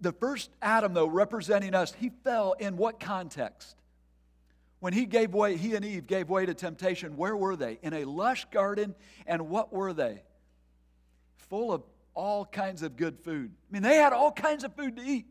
The 0.00 0.12
first 0.12 0.50
Adam, 0.62 0.94
though, 0.94 1.06
representing 1.06 1.74
us, 1.74 1.92
he 1.92 2.10
fell 2.24 2.52
in 2.52 2.76
what 2.76 2.98
context? 2.98 3.76
When 4.80 4.92
he 4.92 5.04
gave 5.04 5.32
way, 5.32 5.56
he 5.56 5.76
and 5.76 5.84
Eve 5.84 6.06
gave 6.06 6.28
way 6.28 6.46
to 6.46 6.54
temptation, 6.54 7.16
where 7.16 7.36
were 7.36 7.54
they? 7.54 7.78
In 7.82 7.92
a 7.92 8.04
lush 8.04 8.46
garden, 8.46 8.96
and 9.26 9.48
what 9.48 9.72
were 9.72 9.92
they? 9.92 10.22
Full 11.36 11.72
of 11.72 11.82
all 12.14 12.44
kinds 12.44 12.82
of 12.82 12.96
good 12.96 13.20
food. 13.20 13.52
I 13.52 13.72
mean, 13.72 13.82
they 13.82 13.96
had 13.96 14.12
all 14.12 14.32
kinds 14.32 14.64
of 14.64 14.74
food 14.74 14.96
to 14.96 15.02
eat. 15.02 15.26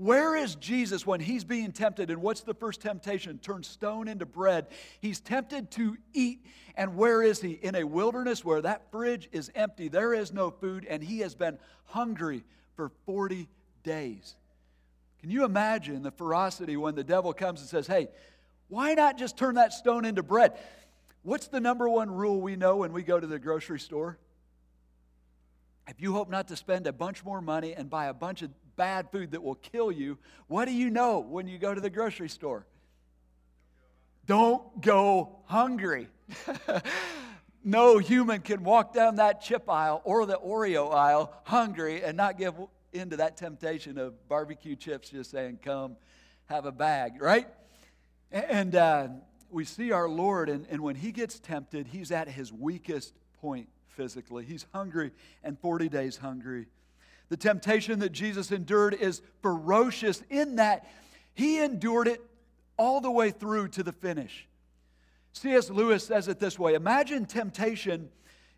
Where 0.00 0.34
is 0.34 0.54
Jesus 0.54 1.06
when 1.06 1.20
he's 1.20 1.44
being 1.44 1.72
tempted? 1.72 2.08
And 2.08 2.22
what's 2.22 2.40
the 2.40 2.54
first 2.54 2.80
temptation? 2.80 3.38
Turn 3.38 3.62
stone 3.62 4.08
into 4.08 4.24
bread. 4.24 4.68
He's 4.98 5.20
tempted 5.20 5.70
to 5.72 5.98
eat. 6.14 6.46
And 6.74 6.96
where 6.96 7.22
is 7.22 7.42
he? 7.42 7.50
In 7.50 7.74
a 7.74 7.84
wilderness 7.84 8.42
where 8.42 8.62
that 8.62 8.90
fridge 8.90 9.28
is 9.30 9.50
empty. 9.54 9.88
There 9.88 10.14
is 10.14 10.32
no 10.32 10.50
food, 10.52 10.86
and 10.88 11.02
he 11.02 11.18
has 11.18 11.34
been 11.34 11.58
hungry 11.84 12.44
for 12.76 12.90
40 13.04 13.46
days. 13.82 14.36
Can 15.20 15.30
you 15.30 15.44
imagine 15.44 16.02
the 16.02 16.12
ferocity 16.12 16.78
when 16.78 16.94
the 16.94 17.04
devil 17.04 17.34
comes 17.34 17.60
and 17.60 17.68
says, 17.68 17.86
Hey, 17.86 18.08
why 18.68 18.94
not 18.94 19.18
just 19.18 19.36
turn 19.36 19.56
that 19.56 19.74
stone 19.74 20.06
into 20.06 20.22
bread? 20.22 20.54
What's 21.24 21.48
the 21.48 21.60
number 21.60 21.86
one 21.90 22.10
rule 22.10 22.40
we 22.40 22.56
know 22.56 22.76
when 22.76 22.94
we 22.94 23.02
go 23.02 23.20
to 23.20 23.26
the 23.26 23.38
grocery 23.38 23.78
store? 23.78 24.16
If 25.86 26.00
you 26.00 26.14
hope 26.14 26.30
not 26.30 26.48
to 26.48 26.56
spend 26.56 26.86
a 26.86 26.92
bunch 26.92 27.22
more 27.22 27.42
money 27.42 27.74
and 27.74 27.90
buy 27.90 28.06
a 28.06 28.14
bunch 28.14 28.40
of 28.40 28.50
bad 28.80 29.10
food 29.10 29.32
that 29.32 29.42
will 29.42 29.56
kill 29.56 29.92
you, 29.92 30.16
what 30.46 30.64
do 30.64 30.72
you 30.72 30.88
know 30.88 31.18
when 31.18 31.46
you 31.46 31.58
go 31.58 31.74
to 31.74 31.82
the 31.82 31.90
grocery 31.90 32.30
store? 32.30 32.64
Don't 34.24 34.80
go 34.80 35.40
hungry. 35.44 36.08
no 37.64 37.98
human 37.98 38.40
can 38.40 38.64
walk 38.64 38.94
down 38.94 39.16
that 39.16 39.42
chip 39.42 39.68
aisle 39.68 40.00
or 40.02 40.24
the 40.24 40.38
Oreo 40.38 40.94
aisle 40.94 41.30
hungry 41.44 42.02
and 42.02 42.16
not 42.16 42.38
give 42.38 42.54
into 42.94 43.18
that 43.18 43.36
temptation 43.36 43.98
of 43.98 44.26
barbecue 44.30 44.76
chips 44.76 45.10
just 45.10 45.30
saying, 45.30 45.58
Come, 45.62 45.96
have 46.46 46.64
a 46.64 46.72
bag, 46.72 47.20
right? 47.20 47.48
And 48.32 48.74
uh, 48.74 49.08
we 49.50 49.66
see 49.66 49.92
our 49.92 50.08
Lord, 50.08 50.48
and, 50.48 50.66
and 50.70 50.80
when 50.80 50.96
he 50.96 51.12
gets 51.12 51.38
tempted, 51.38 51.88
he's 51.88 52.10
at 52.10 52.28
his 52.28 52.50
weakest 52.50 53.12
point 53.42 53.68
physically. 53.88 54.46
He's 54.46 54.64
hungry 54.72 55.10
and 55.44 55.58
40 55.58 55.90
days 55.90 56.16
hungry. 56.16 56.68
The 57.30 57.36
temptation 57.36 58.00
that 58.00 58.10
Jesus 58.10 58.52
endured 58.52 58.92
is 58.92 59.22
ferocious 59.40 60.22
in 60.28 60.56
that 60.56 60.86
he 61.32 61.60
endured 61.60 62.08
it 62.08 62.20
all 62.76 63.00
the 63.00 63.10
way 63.10 63.30
through 63.30 63.68
to 63.68 63.82
the 63.82 63.92
finish. 63.92 64.46
C.S. 65.32 65.70
Lewis 65.70 66.04
says 66.04 66.28
it 66.28 66.40
this 66.40 66.58
way 66.58 66.74
Imagine 66.74 67.24
temptation 67.24 68.10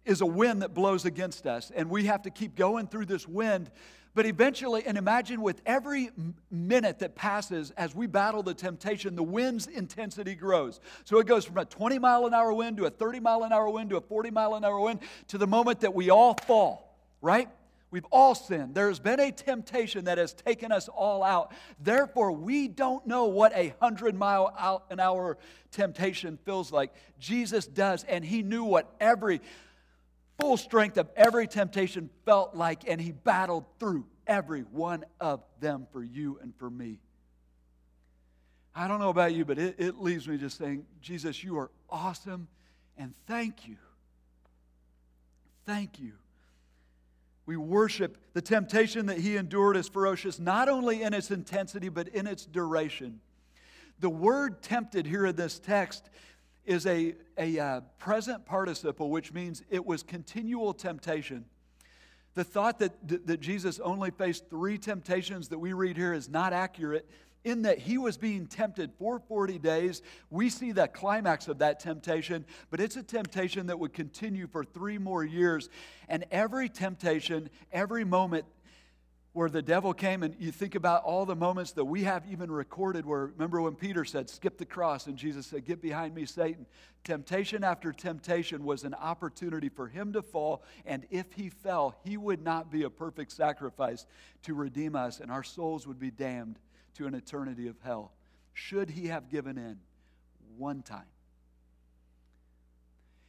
is 0.04 0.20
a 0.20 0.26
wind 0.26 0.62
that 0.62 0.74
blows 0.74 1.04
against 1.04 1.46
us, 1.46 1.70
and 1.74 1.88
we 1.88 2.06
have 2.06 2.22
to 2.22 2.30
keep 2.30 2.56
going 2.56 2.86
through 2.86 3.06
this 3.06 3.28
wind. 3.28 3.70
But 4.14 4.26
eventually, 4.26 4.82
and 4.84 4.98
imagine 4.98 5.40
with 5.40 5.62
every 5.64 6.10
minute 6.50 6.98
that 6.98 7.14
passes 7.14 7.70
as 7.78 7.94
we 7.94 8.06
battle 8.06 8.42
the 8.42 8.52
temptation, 8.52 9.16
the 9.16 9.22
wind's 9.22 9.66
intensity 9.66 10.34
grows. 10.34 10.80
So 11.04 11.18
it 11.18 11.26
goes 11.26 11.46
from 11.46 11.56
a 11.56 11.64
20 11.64 11.98
mile 11.98 12.26
an 12.26 12.34
hour 12.34 12.52
wind 12.52 12.76
to 12.78 12.84
a 12.84 12.90
30 12.90 13.20
mile 13.20 13.42
an 13.42 13.52
hour 13.52 13.70
wind 13.70 13.88
to 13.90 13.96
a 13.96 14.02
40 14.02 14.30
mile 14.30 14.54
an 14.54 14.64
hour 14.64 14.80
wind 14.80 15.00
to 15.28 15.38
the 15.38 15.46
moment 15.46 15.80
that 15.80 15.94
we 15.94 16.10
all 16.10 16.34
fall, 16.46 16.98
right? 17.22 17.48
We've 17.92 18.06
all 18.10 18.34
sinned. 18.34 18.74
There's 18.74 18.98
been 18.98 19.20
a 19.20 19.30
temptation 19.30 20.06
that 20.06 20.16
has 20.16 20.32
taken 20.32 20.72
us 20.72 20.88
all 20.88 21.22
out. 21.22 21.52
Therefore, 21.78 22.32
we 22.32 22.66
don't 22.66 23.06
know 23.06 23.26
what 23.26 23.52
a 23.54 23.74
100 23.78 24.16
mile 24.16 24.82
an 24.90 24.98
hour 24.98 25.36
temptation 25.70 26.38
feels 26.46 26.72
like. 26.72 26.94
Jesus 27.18 27.66
does, 27.66 28.04
and 28.04 28.24
he 28.24 28.42
knew 28.42 28.64
what 28.64 28.90
every 28.98 29.42
full 30.40 30.56
strength 30.56 30.96
of 30.96 31.10
every 31.14 31.46
temptation 31.46 32.08
felt 32.24 32.56
like, 32.56 32.88
and 32.88 32.98
he 32.98 33.12
battled 33.12 33.66
through 33.78 34.06
every 34.26 34.62
one 34.62 35.04
of 35.20 35.42
them 35.60 35.86
for 35.92 36.02
you 36.02 36.38
and 36.40 36.56
for 36.56 36.70
me. 36.70 36.98
I 38.74 38.88
don't 38.88 39.00
know 39.00 39.10
about 39.10 39.34
you, 39.34 39.44
but 39.44 39.58
it, 39.58 39.74
it 39.76 40.00
leaves 40.00 40.26
me 40.26 40.38
just 40.38 40.56
saying, 40.56 40.86
Jesus, 41.02 41.44
you 41.44 41.58
are 41.58 41.70
awesome, 41.90 42.48
and 42.96 43.12
thank 43.26 43.68
you. 43.68 43.76
Thank 45.66 46.00
you 46.00 46.12
we 47.44 47.56
worship 47.56 48.18
the 48.34 48.42
temptation 48.42 49.06
that 49.06 49.18
he 49.18 49.36
endured 49.36 49.76
is 49.76 49.88
ferocious, 49.88 50.38
not 50.38 50.68
only 50.68 51.02
in 51.02 51.12
its 51.12 51.30
intensity, 51.30 51.88
but 51.88 52.08
in 52.08 52.26
its 52.26 52.46
duration. 52.46 53.20
The 54.00 54.10
word 54.10 54.62
tempted 54.62 55.06
here 55.06 55.26
in 55.26 55.36
this 55.36 55.58
text 55.58 56.08
is 56.64 56.86
a, 56.86 57.14
a 57.36 57.58
uh, 57.58 57.80
present 57.98 58.46
participle, 58.46 59.10
which 59.10 59.32
means 59.32 59.62
it 59.70 59.84
was 59.84 60.02
continual 60.02 60.72
temptation. 60.72 61.44
The 62.34 62.44
thought 62.44 62.78
that, 62.78 63.26
that 63.26 63.40
Jesus 63.40 63.80
only 63.80 64.10
faced 64.10 64.48
three 64.48 64.78
temptations 64.78 65.48
that 65.48 65.58
we 65.58 65.72
read 65.72 65.96
here 65.96 66.14
is 66.14 66.28
not 66.28 66.52
accurate 66.52 67.08
in 67.44 67.62
that 67.62 67.78
he 67.78 67.98
was 67.98 68.16
being 68.16 68.46
tempted 68.46 68.92
for 68.98 69.18
40 69.18 69.58
days. 69.58 70.02
We 70.30 70.48
see 70.48 70.72
the 70.72 70.88
climax 70.88 71.48
of 71.48 71.58
that 71.58 71.80
temptation, 71.80 72.44
but 72.70 72.80
it's 72.80 72.96
a 72.96 73.02
temptation 73.02 73.66
that 73.66 73.78
would 73.78 73.92
continue 73.92 74.46
for 74.46 74.64
three 74.64 74.98
more 74.98 75.24
years. 75.24 75.68
And 76.08 76.24
every 76.30 76.68
temptation, 76.68 77.50
every 77.72 78.04
moment 78.04 78.44
where 79.32 79.48
the 79.48 79.62
devil 79.62 79.94
came, 79.94 80.22
and 80.22 80.36
you 80.38 80.52
think 80.52 80.74
about 80.74 81.02
all 81.04 81.24
the 81.24 81.34
moments 81.34 81.72
that 81.72 81.84
we 81.84 82.04
have 82.04 82.22
even 82.30 82.50
recorded 82.50 83.06
where, 83.06 83.26
remember 83.26 83.62
when 83.62 83.74
Peter 83.74 84.04
said, 84.04 84.28
Skip 84.28 84.58
the 84.58 84.66
cross, 84.66 85.06
and 85.06 85.16
Jesus 85.16 85.46
said, 85.46 85.64
Get 85.64 85.80
behind 85.80 86.14
me, 86.14 86.26
Satan. 86.26 86.66
Temptation 87.02 87.64
after 87.64 87.92
temptation 87.92 88.62
was 88.62 88.84
an 88.84 88.92
opportunity 88.94 89.70
for 89.70 89.88
him 89.88 90.12
to 90.12 90.22
fall, 90.22 90.62
and 90.84 91.06
if 91.10 91.32
he 91.32 91.48
fell, 91.48 91.96
he 92.04 92.18
would 92.18 92.42
not 92.42 92.70
be 92.70 92.82
a 92.82 92.90
perfect 92.90 93.32
sacrifice 93.32 94.06
to 94.42 94.54
redeem 94.54 94.94
us, 94.94 95.18
and 95.18 95.30
our 95.30 95.42
souls 95.42 95.86
would 95.86 95.98
be 95.98 96.10
damned 96.10 96.58
to 96.94 97.06
an 97.06 97.14
eternity 97.14 97.68
of 97.68 97.76
hell. 97.82 98.12
Should 98.52 98.90
he 98.90 99.06
have 99.08 99.28
given 99.28 99.58
in 99.58 99.78
one 100.56 100.82
time? 100.82 101.06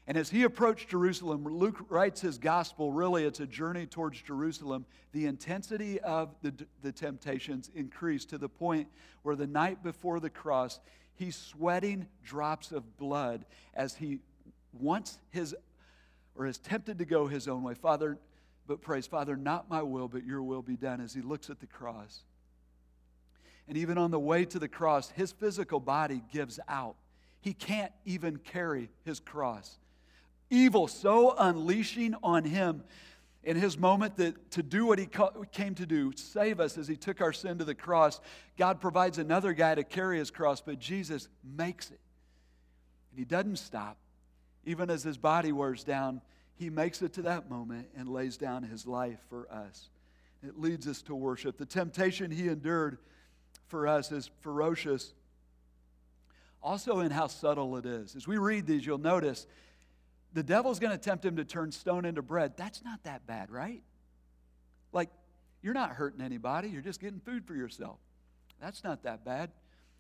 And 0.06 0.18
as 0.18 0.30
he 0.30 0.44
approached 0.44 0.90
Jerusalem, 0.90 1.46
Luke 1.46 1.86
writes 1.88 2.20
his 2.20 2.38
gospel, 2.38 2.92
really, 2.92 3.24
it's 3.24 3.40
a 3.40 3.48
journey 3.48 3.86
towards 3.86 4.22
Jerusalem. 4.22 4.86
The 5.14 5.28
intensity 5.28 6.00
of 6.02 6.36
the, 6.42 6.54
the 6.82 6.92
temptations 6.92 7.72
increased 7.74 8.30
to 8.32 8.38
the 8.38 8.50
point 8.50 8.90
where 9.22 9.38
the 9.38 9.48
night 9.48 9.82
before 9.82 10.20
the 10.20 10.30
cross, 10.30 10.82
he's 11.16 11.38
sweating 11.38 12.08
drops 12.22 12.74
of 12.74 12.98
blood 12.98 13.46
as 13.74 13.96
he 13.96 14.20
wants 14.74 15.20
his, 15.30 15.56
or 16.36 16.48
is 16.48 16.58
tempted 16.58 16.98
to 16.98 17.06
go 17.06 17.28
his 17.28 17.48
own 17.48 17.64
way. 17.64 17.74
Father, 17.74 18.18
but 18.68 18.82
praise, 18.82 19.08
Father, 19.08 19.38
not 19.38 19.70
my 19.70 19.82
will, 19.82 20.10
but 20.10 20.26
your 20.26 20.44
will 20.44 20.62
be 20.62 20.76
done, 20.76 21.00
as 21.00 21.14
he 21.14 21.22
looks 21.22 21.50
at 21.50 21.62
the 21.62 21.68
cross. 21.68 22.26
And 23.68 23.78
even 23.78 23.98
on 23.98 24.12
the 24.12 24.20
way 24.20 24.46
to 24.46 24.60
the 24.60 24.68
cross, 24.68 25.10
his 25.12 25.32
physical 25.32 25.80
body 25.80 26.22
gives 26.32 26.60
out. 26.68 26.96
He 27.42 27.54
can't 27.54 27.92
even 28.06 28.38
carry 28.38 28.90
his 29.04 29.20
cross. 29.20 29.78
Evil 30.50 30.88
so 30.88 31.36
unleashing 31.38 32.16
on 32.24 32.44
him 32.44 32.84
in 33.44 33.58
his 33.58 33.78
moment 33.78 34.16
that 34.18 34.52
to 34.52 34.64
do 34.64 34.86
what 34.86 35.00
he 35.00 35.08
came 35.52 35.76
to 35.76 35.86
do, 35.86 36.14
save 36.16 36.60
us 36.60 36.78
as 36.78 36.88
he 36.88 36.96
took 36.96 37.20
our 37.20 37.34
sin 37.34 37.58
to 37.58 37.66
the 37.66 37.76
cross, 37.76 38.22
God 38.58 38.80
provides 38.80 39.18
another 39.18 39.54
guy 39.54 39.76
to 39.76 39.84
carry 39.84 40.18
his 40.18 40.32
cross, 40.32 40.62
but 40.62 40.80
Jesus 40.80 41.28
makes 41.44 41.92
it. 41.92 42.00
And 43.12 43.20
he 43.20 43.26
doesn't 43.26 43.58
stop. 43.58 43.98
Even 44.66 44.90
as 44.90 45.04
his 45.04 45.18
body 45.18 45.52
wears 45.52 45.84
down, 45.84 46.22
he 46.56 46.70
makes 46.70 47.02
it 47.02 47.14
to 47.14 47.24
that 47.24 47.50
moment 47.50 47.90
and 47.98 48.08
lays 48.08 48.38
down 48.38 48.64
his 48.64 48.88
life 48.88 49.20
for 49.30 49.52
us. 49.52 49.90
It 50.42 50.60
leads 50.60 50.88
us 50.88 51.02
to 51.04 51.16
worship. 51.16 51.58
The 51.58 51.66
temptation 51.66 52.32
he 52.32 52.48
endured 52.48 52.98
for 53.68 53.88
us 53.88 54.12
is 54.12 54.30
ferocious, 54.42 55.14
also 56.62 57.00
in 57.00 57.12
how 57.12 57.28
subtle 57.28 57.78
it 57.78 57.86
is. 57.86 58.16
As 58.16 58.28
we 58.28 58.38
read 58.38 58.66
these, 58.66 58.86
you'll 58.86 58.98
notice 58.98 59.48
the 60.34 60.44
devil's 60.44 60.80
going 60.80 60.92
to 60.92 60.98
tempt 60.98 61.26
him 61.26 61.36
to 61.36 61.46
turn 61.46 61.72
stone 61.72 62.06
into 62.06 62.22
bread. 62.22 62.54
That's 62.58 62.84
not 62.84 63.04
that 63.04 63.26
bad, 63.28 63.52
right? 63.52 63.82
Like, 64.92 65.10
you're 65.62 65.74
not 65.74 65.92
hurting 65.92 66.22
anybody, 66.22 66.70
you're 66.70 66.82
just 66.82 67.00
getting 67.00 67.20
food 67.20 67.46
for 67.46 67.56
yourself. 67.56 67.98
That's 68.60 68.84
not 68.84 69.04
that 69.04 69.26
bad. 69.26 69.52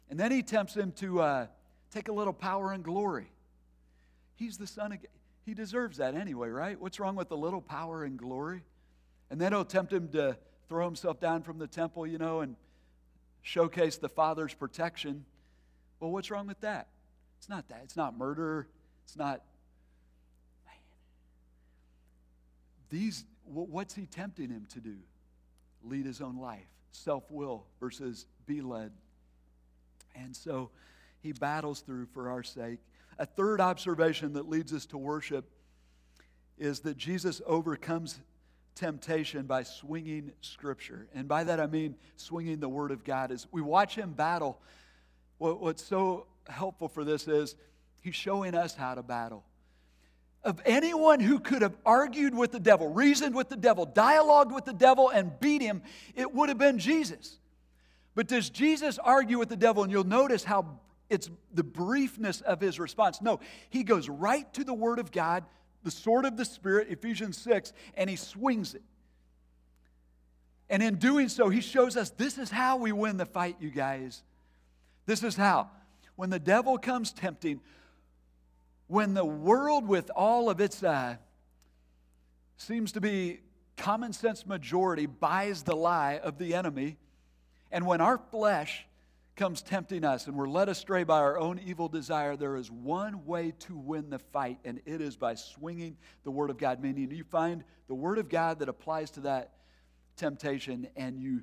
And 0.09 0.19
then 0.19 0.31
he 0.31 0.43
tempts 0.43 0.75
him 0.75 0.91
to 0.93 1.21
uh, 1.21 1.47
take 1.91 2.07
a 2.07 2.13
little 2.13 2.33
power 2.33 2.71
and 2.71 2.83
glory. 2.83 3.31
He's 4.35 4.57
the 4.57 4.67
son 4.67 4.91
of 4.93 5.01
God. 5.01 5.07
He 5.45 5.53
deserves 5.53 5.97
that 5.97 6.15
anyway, 6.15 6.49
right? 6.49 6.79
What's 6.79 7.01
wrong 7.01 7.15
with 7.17 7.29
a 7.31 7.35
little 7.35 7.59
power 7.59 8.05
and 8.05 8.17
glory? 8.17 8.63
And 9.29 9.41
then 9.41 9.51
he'll 9.51 9.65
tempt 9.65 9.91
him 9.91 10.07
to 10.09 10.37
throw 10.69 10.85
himself 10.85 11.19
down 11.19 11.43
from 11.43 11.57
the 11.57 11.67
temple, 11.67 12.07
you 12.07 12.17
know, 12.17 12.39
and 12.39 12.55
showcase 13.43 13.97
the 13.97 14.09
Father's 14.09 14.53
protection. 14.53 15.25
Well, 15.99 16.11
what's 16.11 16.31
wrong 16.31 16.47
with 16.47 16.61
that? 16.61 16.87
It's 17.37 17.49
not 17.49 17.67
that. 17.69 17.81
It's 17.83 17.97
not 17.97 18.17
murder. 18.17 18.67
It's 19.03 19.15
not. 19.15 19.43
Man. 20.65 20.75
These, 22.89 23.25
what's 23.45 23.93
he 23.93 24.07
tempting 24.07 24.49
him 24.49 24.65
to 24.73 24.79
do? 24.79 24.95
Lead 25.83 26.05
his 26.05 26.21
own 26.21 26.39
life, 26.39 26.65
self 26.91 27.29
will 27.29 27.65
versus 27.79 28.25
be 28.45 28.61
led. 28.61 28.91
And 30.15 30.35
so 30.35 30.69
he 31.19 31.33
battles 31.33 31.81
through 31.81 32.07
for 32.07 32.29
our 32.29 32.43
sake. 32.43 32.79
A 33.19 33.25
third 33.25 33.59
observation 33.59 34.33
that 34.33 34.47
leads 34.47 34.73
us 34.73 34.85
to 34.87 34.97
worship 34.97 35.49
is 36.57 36.79
that 36.81 36.97
Jesus 36.97 37.41
overcomes 37.45 38.19
temptation 38.75 39.45
by 39.45 39.63
swinging 39.63 40.31
Scripture. 40.41 41.07
And 41.13 41.27
by 41.27 41.43
that 41.43 41.59
I 41.59 41.67
mean 41.67 41.95
swinging 42.15 42.59
the 42.59 42.69
Word 42.69 42.91
of 42.91 43.03
God. 43.03 43.31
As 43.31 43.47
we 43.51 43.61
watch 43.61 43.95
him 43.95 44.13
battle, 44.13 44.59
what's 45.37 45.83
so 45.83 46.27
helpful 46.47 46.87
for 46.87 47.03
this 47.03 47.27
is 47.27 47.55
he's 48.01 48.15
showing 48.15 48.55
us 48.55 48.75
how 48.75 48.95
to 48.95 49.03
battle. 49.03 49.43
Of 50.43 50.61
anyone 50.65 51.21
who 51.21 51.39
could 51.39 51.61
have 51.61 51.77
argued 51.85 52.35
with 52.35 52.51
the 52.51 52.59
devil, 52.59 52.89
reasoned 52.89 53.33
with 53.33 53.47
the 53.47 53.55
devil, 53.55 53.85
dialogued 53.85 54.51
with 54.51 54.65
the 54.65 54.73
devil, 54.73 55.09
and 55.09 55.39
beat 55.39 55.61
him, 55.61 55.81
it 56.15 56.33
would 56.33 56.49
have 56.49 56.57
been 56.57 56.79
Jesus. 56.79 57.37
But 58.13 58.27
does 58.27 58.49
Jesus 58.49 58.99
argue 58.99 59.39
with 59.39 59.49
the 59.49 59.55
devil? 59.55 59.83
And 59.83 59.91
you'll 59.91 60.03
notice 60.03 60.43
how 60.43 60.79
it's 61.09 61.29
the 61.53 61.63
briefness 61.63 62.41
of 62.41 62.59
his 62.59 62.79
response. 62.79 63.21
No, 63.21 63.39
he 63.69 63.83
goes 63.83 64.09
right 64.09 64.51
to 64.53 64.63
the 64.63 64.73
Word 64.73 64.99
of 64.99 65.11
God, 65.11 65.45
the 65.83 65.91
sword 65.91 66.25
of 66.25 66.37
the 66.37 66.45
Spirit, 66.45 66.87
Ephesians 66.89 67.37
6, 67.37 67.73
and 67.95 68.09
he 68.09 68.15
swings 68.15 68.73
it. 68.73 68.83
And 70.69 70.81
in 70.81 70.95
doing 70.95 71.29
so, 71.29 71.49
he 71.49 71.61
shows 71.61 71.97
us 71.97 72.09
this 72.11 72.37
is 72.37 72.49
how 72.49 72.77
we 72.77 72.91
win 72.91 73.17
the 73.17 73.25
fight, 73.25 73.57
you 73.59 73.69
guys. 73.69 74.23
This 75.05 75.23
is 75.23 75.35
how. 75.35 75.69
When 76.15 76.29
the 76.29 76.39
devil 76.39 76.77
comes 76.77 77.11
tempting, 77.11 77.59
when 78.87 79.13
the 79.13 79.25
world, 79.25 79.87
with 79.87 80.09
all 80.15 80.49
of 80.49 80.61
its 80.61 80.83
uh, 80.83 81.17
seems 82.57 82.91
to 82.93 83.01
be 83.01 83.41
common 83.75 84.13
sense 84.13 84.45
majority, 84.45 85.05
buys 85.05 85.63
the 85.63 85.75
lie 85.75 86.19
of 86.23 86.37
the 86.37 86.53
enemy, 86.53 86.97
and 87.71 87.85
when 87.85 88.01
our 88.01 88.17
flesh 88.17 88.85
comes 89.35 89.61
tempting 89.61 90.03
us 90.03 90.27
and 90.27 90.35
we're 90.35 90.47
led 90.47 90.69
astray 90.69 91.03
by 91.03 91.17
our 91.17 91.39
own 91.39 91.59
evil 91.59 91.87
desire, 91.87 92.35
there 92.35 92.55
is 92.55 92.69
one 92.69 93.25
way 93.25 93.53
to 93.59 93.75
win 93.75 94.09
the 94.09 94.19
fight, 94.19 94.59
and 94.63 94.79
it 94.85 95.01
is 95.01 95.15
by 95.15 95.35
swinging 95.35 95.97
the 96.23 96.31
Word 96.31 96.49
of 96.49 96.57
God. 96.57 96.81
Meaning, 96.81 97.11
you 97.11 97.23
find 97.23 97.63
the 97.87 97.95
Word 97.95 98.19
of 98.19 98.29
God 98.29 98.59
that 98.59 98.69
applies 98.69 99.11
to 99.11 99.21
that 99.21 99.53
temptation 100.15 100.87
and 100.95 101.19
you, 101.19 101.41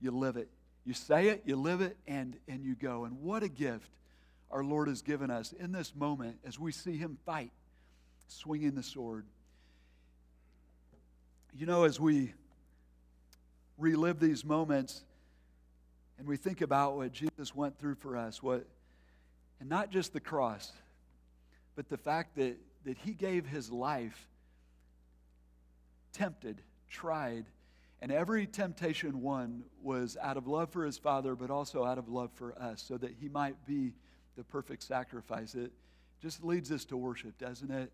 you 0.00 0.10
live 0.10 0.36
it. 0.36 0.48
You 0.84 0.94
say 0.94 1.28
it, 1.28 1.42
you 1.44 1.56
live 1.56 1.80
it, 1.80 1.96
and, 2.06 2.36
and 2.48 2.64
you 2.64 2.74
go. 2.74 3.04
And 3.04 3.20
what 3.20 3.42
a 3.42 3.48
gift 3.48 3.90
our 4.50 4.64
Lord 4.64 4.88
has 4.88 5.02
given 5.02 5.30
us 5.30 5.52
in 5.52 5.72
this 5.72 5.94
moment 5.94 6.38
as 6.46 6.58
we 6.58 6.72
see 6.72 6.96
Him 6.96 7.18
fight, 7.26 7.50
swinging 8.28 8.74
the 8.74 8.82
sword. 8.82 9.26
You 11.52 11.66
know, 11.66 11.84
as 11.84 11.98
we 11.98 12.34
relive 13.78 14.20
these 14.20 14.44
moments, 14.44 15.02
and 16.18 16.26
we 16.26 16.36
think 16.36 16.60
about 16.60 16.96
what 16.96 17.12
Jesus 17.12 17.54
went 17.54 17.78
through 17.78 17.96
for 17.96 18.16
us, 18.16 18.42
what, 18.42 18.66
and 19.60 19.68
not 19.68 19.90
just 19.90 20.12
the 20.12 20.20
cross, 20.20 20.72
but 21.74 21.88
the 21.88 21.98
fact 21.98 22.36
that, 22.36 22.56
that 22.84 22.96
he 22.98 23.12
gave 23.12 23.46
his 23.46 23.70
life, 23.70 24.28
tempted, 26.12 26.62
tried, 26.88 27.44
and 28.00 28.12
every 28.12 28.46
temptation 28.46 29.22
won 29.22 29.62
was 29.82 30.16
out 30.20 30.36
of 30.36 30.46
love 30.46 30.70
for 30.70 30.84
his 30.84 30.98
Father, 30.98 31.34
but 31.34 31.50
also 31.50 31.84
out 31.84 31.98
of 31.98 32.08
love 32.08 32.30
for 32.34 32.56
us, 32.58 32.82
so 32.86 32.96
that 32.96 33.12
he 33.20 33.28
might 33.28 33.66
be 33.66 33.92
the 34.36 34.44
perfect 34.44 34.82
sacrifice. 34.82 35.54
It 35.54 35.72
just 36.20 36.44
leads 36.44 36.70
us 36.70 36.84
to 36.86 36.96
worship, 36.96 37.38
doesn't 37.38 37.70
it? 37.70 37.90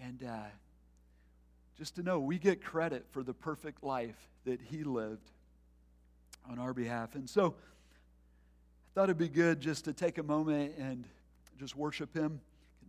And 0.00 0.22
uh, 0.24 0.46
just 1.76 1.96
to 1.96 2.02
know 2.02 2.18
we 2.18 2.38
get 2.38 2.64
credit 2.64 3.06
for 3.10 3.22
the 3.22 3.34
perfect 3.34 3.82
life 3.82 4.16
that 4.44 4.60
he 4.60 4.84
lived 4.84 5.30
on 6.50 6.58
our 6.58 6.74
behalf. 6.74 7.14
And 7.14 7.28
so 7.28 7.54
I 7.54 8.90
thought 8.94 9.04
it'd 9.04 9.18
be 9.18 9.28
good 9.28 9.60
just 9.60 9.84
to 9.86 9.92
take 9.92 10.18
a 10.18 10.22
moment 10.22 10.74
and 10.78 11.04
just 11.58 11.76
worship 11.76 12.14
Him, 12.14 12.40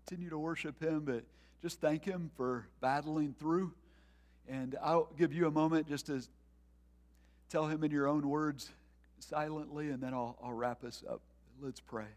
continue 0.06 0.30
to 0.30 0.38
worship 0.38 0.82
Him, 0.82 1.02
but 1.06 1.24
just 1.62 1.80
thank 1.80 2.06
Him 2.06 2.30
for 2.36 2.68
battling 2.82 3.36
through. 3.40 3.74
And 4.48 4.76
I'll 4.82 5.10
give 5.18 5.34
you 5.34 5.48
a 5.48 5.52
moment 5.52 5.88
just 5.88 6.08
to 6.08 6.22
tell 7.50 7.68
Him 7.68 7.84
in 7.84 7.92
your 7.92 8.08
own 8.08 8.28
words 8.28 8.70
silently, 9.20 9.90
and 9.90 10.02
then 10.02 10.14
I'll, 10.14 10.38
I'll 10.44 10.54
wrap 10.54 10.84
us 10.84 11.04
up. 11.10 11.22
Let's 11.62 11.80
pray. 11.80 12.08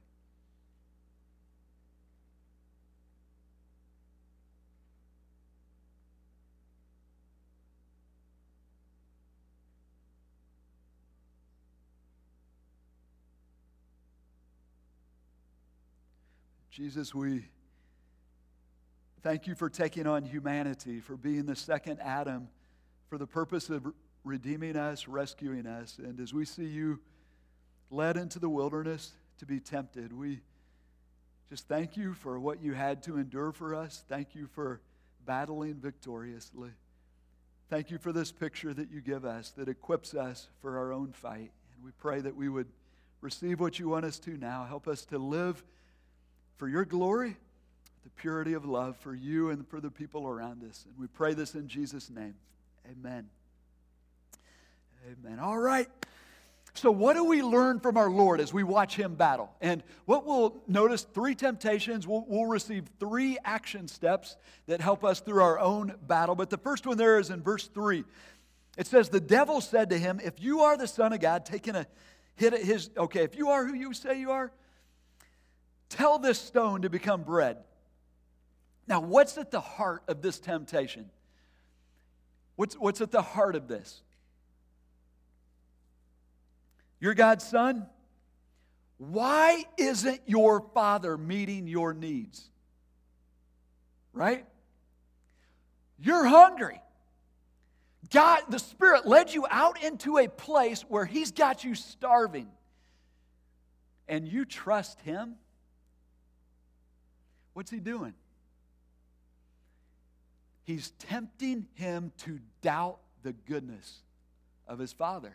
Jesus, 16.77 17.15
we 17.15 17.43
thank 19.23 19.47
you 19.47 19.55
for 19.55 19.71
taking 19.71 20.07
on 20.07 20.27
humanity, 20.27 21.01
for 21.01 21.17
being 21.17 21.47
the 21.47 21.57
second 21.57 22.01
Adam, 22.03 22.49
for 23.09 23.17
the 23.17 23.27
purpose 23.27 23.71
of 23.71 23.95
redeeming 24.25 24.77
us, 24.77 25.09
rescuing 25.09 25.67
us. 25.67 25.97
And 25.97 26.21
as 26.21 26.35
we 26.35 26.45
see 26.45 26.67
you 26.67 27.01
led 27.91 28.19
into 28.19 28.39
the 28.39 28.51
wilderness 28.51 29.13
to 29.39 29.47
be 29.47 29.59
tempted, 29.59 30.13
we 30.13 30.43
just 31.49 31.67
thank 31.67 31.97
you 31.97 32.13
for 32.13 32.39
what 32.39 32.61
you 32.61 32.75
had 32.75 33.03
to 33.05 33.17
endure 33.17 33.53
for 33.53 33.75
us. 33.75 34.05
Thank 34.07 34.35
you 34.35 34.47
for 34.47 34.83
battling 35.25 35.77
victoriously. 35.77 36.73
Thank 37.71 37.91
you 37.91 37.97
for 37.97 38.13
this 38.13 38.33
picture 38.33 38.75
that 38.75 38.91
you 38.91 39.01
give 39.01 39.25
us 39.25 39.51
that 39.53 39.71
equips 39.71 40.13
us 40.13 40.49
for 40.61 40.77
our 40.77 40.93
own 40.93 41.15
fight. 41.15 41.53
And 41.75 41.83
we 41.83 41.93
pray 41.93 42.21
that 42.21 42.37
we 42.37 42.51
would 42.51 42.69
receive 43.23 43.61
what 43.61 43.79
you 43.79 43.89
want 43.89 44.05
us 44.05 44.19
to 44.19 44.37
now. 44.37 44.67
Help 44.69 44.87
us 44.87 45.07
to 45.07 45.17
live 45.17 45.65
for 46.57 46.69
your 46.69 46.85
glory, 46.85 47.37
the 48.05 48.11
purity 48.11 48.55
of 48.55 48.65
love 48.65 48.97
for 48.97 49.15
you 49.15 49.51
and 49.51 49.67
for 49.69 49.81
the 49.81 49.91
people 49.91 50.27
around 50.27 50.63
us. 50.69 50.85
And 50.89 50.99
we 50.99 51.07
pray 51.07 51.35
this 51.35 51.55
in 51.55 51.69
Jesus' 51.69 52.11
name. 52.11 52.35
Amen. 52.91 53.29
Amen. 55.11 55.39
All 55.39 55.59
right. 55.59 55.89
So, 56.75 56.91
what 56.91 57.15
do 57.15 57.25
we 57.25 57.43
learn 57.43 57.81
from 57.81 57.97
our 57.97 58.11
Lord 58.11 58.39
as 58.39 58.53
we 58.53 58.63
watch 58.63 58.97
him 58.97 59.15
battle? 59.15 59.51
And 59.63 59.83
what 60.05 60.27
we'll 60.27 60.63
notice 60.67 61.07
three 61.15 61.35
temptations, 61.35 62.07
we'll, 62.07 62.27
we'll, 62.29 62.45
receive 62.45 62.85
three 63.01 63.39
action 63.45 63.89
steps 63.89 64.37
that 64.67 64.83
help 64.83 65.03
us 65.03 65.21
through 65.21 65.43
our 65.43 65.59
own 65.59 65.95
battle. 66.07 66.35
But 66.35 66.51
the 66.51 66.59
first 66.59 66.87
one 66.87 66.99
there 66.99 67.19
is 67.19 67.31
in 67.31 67.43
verse 67.43 67.67
3. 67.69 68.05
It 68.77 68.87
says, 68.87 69.09
The 69.09 69.21
devil 69.21 69.63
said 69.63 69.89
to 69.91 69.99
him, 69.99 70.21
If 70.23 70.35
you 70.39 70.61
are 70.61 70.77
the 70.77 70.87
Son 70.87 71.15
of 71.15 71.21
God, 71.21 71.47
taking 71.47 71.77
a 71.77 71.87
hit 72.35 72.53
at 72.53 72.63
his, 72.63 72.91
okay, 72.97 73.23
if 73.23 73.37
you 73.37 73.49
are 73.49 73.65
who 73.65 73.75
you 73.75 73.95
say 73.95 74.21
you 74.21 74.31
are, 74.33 74.53
Tell 75.89 76.19
this 76.19 76.39
stone 76.39 76.83
to 76.83 76.91
become 76.91 77.23
bread. 77.23 77.59
Now, 78.89 79.01
what's 79.01 79.37
at 79.39 79.51
the 79.51 79.61
heart 79.61 80.03
of 80.09 80.23
this 80.23 80.39
temptation? 80.39 81.11
What's, 82.57 82.75
what's 82.75 83.01
at 83.01 83.11
the 83.11 83.23
heart 83.23 83.57
of 83.57 83.69
this? 83.69 84.03
You're 87.01 87.15
God's 87.15 87.47
son? 87.47 87.87
Why 88.99 89.65
isn't 89.77 90.23
your 90.27 90.61
father 90.73 91.19
meeting 91.19 91.67
your 91.67 91.93
needs? 91.93 92.49
Right? 94.13 94.47
You're 95.99 96.25
hungry. 96.25 96.81
God, 98.11 98.43
the 98.49 98.59
Spirit 98.59 99.07
led 99.07 99.35
you 99.35 99.47
out 99.51 99.83
into 99.83 100.19
a 100.19 100.29
place 100.29 100.83
where 100.83 101.05
He's 101.05 101.33
got 101.33 101.65
you 101.65 101.75
starving. 101.75 102.49
And 104.09 104.27
you 104.27 104.45
trust 104.45 105.01
Him? 105.01 105.35
What's 107.57 107.71
he 107.71 107.81
doing? 107.81 108.13
He's 110.65 110.91
tempting 110.99 111.67
him 111.73 112.13
to 112.19 112.39
doubt 112.61 112.99
the 113.23 113.33
goodness 113.33 114.03
of 114.69 114.79
his 114.79 114.93
Father. 114.93 115.35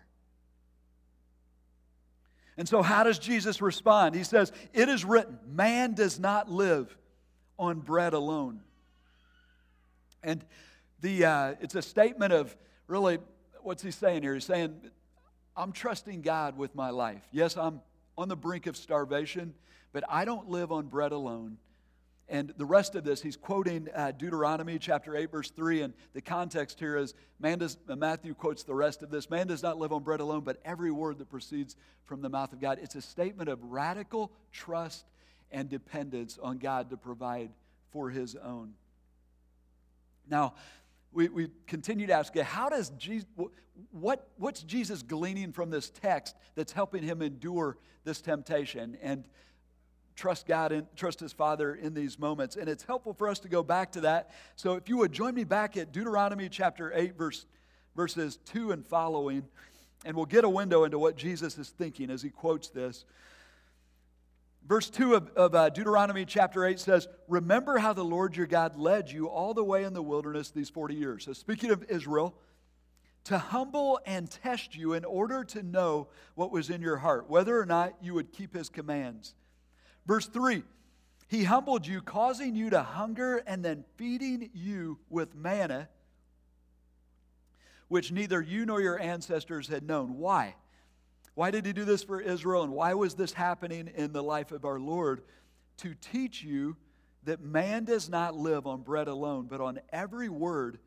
And 2.58 2.70
so, 2.70 2.84
how 2.84 3.04
does 3.04 3.18
Jesus 3.18 3.60
respond? 3.60 4.14
He 4.14 4.24
says, 4.24 4.52
It 4.72 4.88
is 4.88 5.04
written, 5.04 5.40
man 5.48 5.96
does 5.96 6.20
not 6.20 6.48
live 6.48 6.96
on 7.58 7.80
bread 7.80 8.14
alone. 8.14 8.60
And 10.22 10.46
the, 11.00 11.26
uh, 11.26 11.56
it's 11.60 11.74
a 11.74 11.82
statement 11.82 12.34
of 12.34 12.56
really, 12.86 13.18
what's 13.64 13.82
he 13.82 13.90
saying 13.90 14.22
here? 14.22 14.36
He's 14.36 14.46
saying, 14.46 14.80
I'm 15.58 15.72
trusting 15.72 16.22
God 16.22 16.56
with 16.56 16.76
my 16.76 16.92
life. 16.92 17.28
Yes, 17.32 17.58
I'm 17.58 17.82
on 18.16 18.28
the 18.28 18.36
brink 18.36 18.68
of 18.68 18.78
starvation, 18.78 19.56
but 19.92 20.04
I 20.08 20.24
don't 20.24 20.52
live 20.52 20.72
on 20.72 20.86
bread 20.86 21.14
alone. 21.14 21.58
And 22.30 22.54
the 22.58 22.66
rest 22.66 22.96
of 22.96 23.04
this, 23.04 23.22
he's 23.22 23.36
quoting 23.36 23.90
uh, 23.94 24.12
Deuteronomy 24.12 24.80
chapter 24.80 25.18
8, 25.18 25.32
verse 25.32 25.50
3. 25.52 25.82
And 25.82 25.94
the 26.14 26.22
context 26.22 26.80
here 26.80 26.96
is 26.96 27.14
man 27.40 27.60
does, 27.60 27.78
uh, 27.90 27.96
Matthew 27.96 28.34
quotes 28.34 28.64
the 28.64 28.74
rest 28.74 29.04
of 29.04 29.12
this 29.12 29.30
man 29.30 29.48
does 29.48 29.62
not 29.62 29.78
live 29.78 29.92
on 29.92 30.04
bread 30.04 30.22
alone, 30.22 30.42
but 30.42 30.58
every 30.64 30.92
word 30.92 31.18
that 31.18 31.30
proceeds 31.30 31.76
from 32.06 32.22
the 32.22 32.30
mouth 32.30 32.54
of 32.54 32.62
God. 32.62 32.80
It's 32.82 32.96
a 32.96 33.02
statement 33.02 33.50
of 33.50 33.62
radical 33.64 34.32
trust 34.52 35.06
and 35.52 35.70
dependence 35.70 36.40
on 36.42 36.58
God 36.58 36.90
to 36.92 36.98
provide 36.98 37.50
for 37.92 38.10
his 38.10 38.36
own. 38.36 38.74
Now, 40.30 40.54
we, 41.12 41.28
we 41.28 41.50
continue 41.68 42.08
to 42.08 42.14
ask, 42.14 42.36
how 42.38 42.70
does 42.70 42.90
Jesus, 42.92 43.28
what, 43.92 44.30
what's 44.38 44.64
Jesus 44.64 45.04
gleaning 45.04 45.52
from 45.52 45.70
this 45.70 45.90
text 45.90 46.36
that's 46.56 46.72
helping 46.72 47.04
him 47.04 47.22
endure 47.22 47.78
this 48.06 48.22
temptation? 48.22 48.98
And 49.02 49.26
trust 50.22 50.46
God 50.46 50.72
and 50.72 50.86
trust 50.96 51.20
his 51.20 51.34
Father 51.34 51.74
in 51.74 51.96
these 51.96 52.20
moments. 52.20 52.56
And 52.56 52.70
it's 52.70 52.84
helpful 52.84 53.12
for 53.12 53.28
us 53.28 53.40
to 53.40 53.50
go 53.50 53.64
back 53.64 53.94
to 53.94 54.02
that. 54.02 54.30
So 54.56 54.76
if 54.76 54.88
you 54.88 54.98
would 54.98 55.12
join 55.12 55.34
me 55.34 55.44
back 55.44 55.78
at 55.78 55.92
Deuteronomy 55.92 56.48
chapter 56.48 56.94
8, 56.94 57.18
verse, 57.18 57.48
verses 57.96 58.38
2 58.46 58.72
and 58.72 58.86
following, 58.86 59.44
and 60.06 60.16
we'll 60.16 60.28
get 60.28 60.44
a 60.44 60.50
window 60.50 60.84
into 60.84 61.00
what 61.00 61.18
Jesus 61.18 61.58
is 61.58 61.70
thinking 61.70 62.12
as 62.12 62.22
he 62.22 62.30
quotes 62.30 62.70
this. 62.70 63.04
Verse 64.68 64.92
2 64.92 65.16
of, 65.16 65.30
of 65.30 65.56
uh, 65.56 65.70
Deuteronomy 65.70 66.24
chapter 66.26 66.68
8 66.68 66.80
says, 66.80 67.08
Remember 67.28 67.80
how 67.80 67.94
the 67.94 68.06
Lord 68.06 68.38
your 68.38 68.46
God 68.46 68.78
led 68.78 69.10
you 69.10 69.28
all 69.28 69.56
the 69.56 69.64
way 69.64 69.86
in 69.86 69.94
the 69.94 70.04
wilderness 70.04 70.52
these 70.52 70.70
40 70.70 70.94
years. 70.94 71.26
So, 71.26 71.34
speaking 71.34 71.72
of 71.72 71.84
Israel, 71.90 72.36
to 73.24 73.40
humble 73.40 74.00
and 74.06 74.30
test 74.30 74.76
you 74.76 74.94
in 74.94 75.04
order 75.04 75.44
to 75.46 75.64
know 75.64 76.10
what 76.36 76.52
was 76.52 76.70
in 76.70 76.80
your 76.80 76.98
heart, 76.98 77.28
whether 77.28 77.60
or 77.60 77.66
not 77.66 77.96
you 78.04 78.14
would 78.14 78.32
keep 78.32 78.56
his 78.56 78.70
commands. 78.70 79.34
Verse 80.06 80.28
3 80.28 80.64
He 81.28 81.44
humbled 81.44 81.86
you, 81.86 82.02
causing 82.02 82.56
you 82.56 82.70
to 82.70 82.82
hunger, 82.82 83.38
and 83.46 83.64
then 83.64 83.84
feeding 83.98 84.50
you 84.54 85.00
with 85.10 85.36
manna, 85.36 85.90
which 87.88 88.12
neither 88.12 88.42
you 88.42 88.66
nor 88.66 88.82
your 88.82 89.00
ancestors 89.00 89.68
had 89.68 89.84
known. 89.84 90.18
Why? 90.18 90.56
Why 91.34 91.52
did 91.52 91.66
he 91.66 91.74
do 91.74 91.86
this 91.86 92.04
for 92.04 92.20
Israel, 92.20 92.64
and 92.64 92.74
why 92.74 92.94
was 92.94 93.16
this 93.16 93.34
happening 93.34 93.90
in 93.96 94.12
the 94.12 94.24
life 94.24 94.52
of 94.52 94.66
our 94.66 94.80
Lord? 94.80 95.22
To 95.78 95.96
teach 95.96 96.44
you 96.44 96.76
that 97.24 97.42
man 97.42 97.86
does 97.86 98.10
not 98.10 98.36
live 98.36 98.68
on 98.68 98.82
bread 98.82 99.08
alone, 99.08 99.48
but 99.50 99.62
on 99.62 99.80
every 99.92 100.30
word 100.30 100.80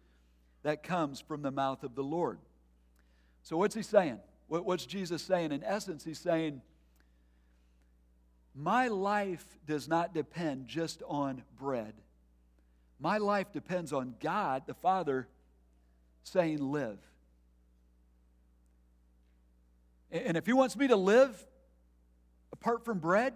that 0.63 0.83
comes 0.83 1.21
from 1.21 1.43
the 1.43 1.51
mouth 1.51 1.83
of 1.83 1.95
the 1.95 2.03
Lord. 2.03 2.39
So, 3.43 3.57
what's 3.57 3.75
he 3.75 3.83
saying? 3.83 4.19
What's 4.49 4.87
Jesus 4.87 5.23
saying? 5.23 5.53
In 5.53 5.65
essence, 5.65 6.05
he's 6.05 6.19
saying, 6.19 6.61
my 8.55 8.89
life 8.89 9.45
does 9.67 9.89
not 9.89 10.15
depend 10.15 10.69
just 10.69 11.03
on 11.09 11.43
bread. 11.59 11.95
My 13.01 13.19
life 13.19 13.53
depends 13.53 13.93
on 13.93 14.15
God, 14.21 14.63
the 14.67 14.75
Father, 14.75 15.27
saying, 16.23 16.59
Live. 16.59 16.99
And 20.13 20.37
if 20.37 20.47
He 20.47 20.53
wants 20.53 20.77
me 20.77 20.87
to 20.89 20.97
live 20.97 21.45
apart 22.53 22.85
from 22.85 23.01
bread, 23.01 23.35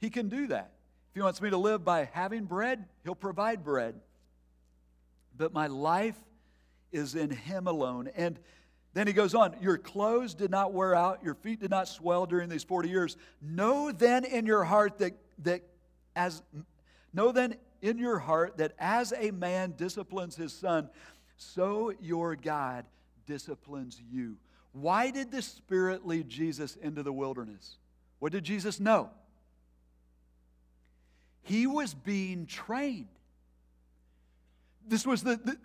He 0.00 0.08
can 0.08 0.30
do 0.30 0.46
that. 0.46 0.72
If 1.10 1.16
He 1.16 1.20
wants 1.20 1.42
me 1.42 1.50
to 1.50 1.58
live 1.58 1.84
by 1.84 2.08
having 2.12 2.44
bread, 2.44 2.86
He'll 3.04 3.14
provide 3.14 3.62
bread. 3.62 4.00
But 5.36 5.52
my 5.52 5.66
life 5.66 6.18
is 6.90 7.14
in 7.14 7.30
Him 7.30 7.66
alone. 7.66 8.08
And 8.16 8.38
then 8.94 9.08
he 9.08 9.12
goes 9.12 9.34
on, 9.34 9.56
Your 9.60 9.76
clothes 9.76 10.34
did 10.34 10.50
not 10.50 10.72
wear 10.72 10.94
out, 10.94 11.22
your 11.22 11.34
feet 11.34 11.60
did 11.60 11.70
not 11.70 11.88
swell 11.88 12.26
during 12.26 12.48
these 12.48 12.64
40 12.64 12.88
years. 12.88 13.16
Know 13.42 13.92
then 13.92 14.24
in 14.24 14.46
your 14.46 14.64
heart 14.64 14.98
that, 14.98 15.14
that 15.42 15.62
as 16.16 16.42
know 17.12 17.32
then 17.32 17.56
in 17.82 17.98
your 17.98 18.18
heart 18.18 18.56
that 18.58 18.72
as 18.78 19.12
a 19.16 19.32
man 19.32 19.74
disciplines 19.76 20.36
his 20.36 20.52
son, 20.52 20.88
so 21.36 21.92
your 22.00 22.36
God 22.36 22.86
disciplines 23.26 24.00
you. 24.10 24.36
Why 24.72 25.10
did 25.10 25.30
the 25.30 25.42
Spirit 25.42 26.06
lead 26.06 26.28
Jesus 26.28 26.76
into 26.76 27.02
the 27.02 27.12
wilderness? 27.12 27.76
What 28.20 28.32
did 28.32 28.44
Jesus 28.44 28.80
know? 28.80 29.10
He 31.42 31.66
was 31.66 31.94
being 31.94 32.46
trained. 32.46 33.08
This 34.86 35.06
was 35.06 35.22
the, 35.22 35.36
the 35.36 35.56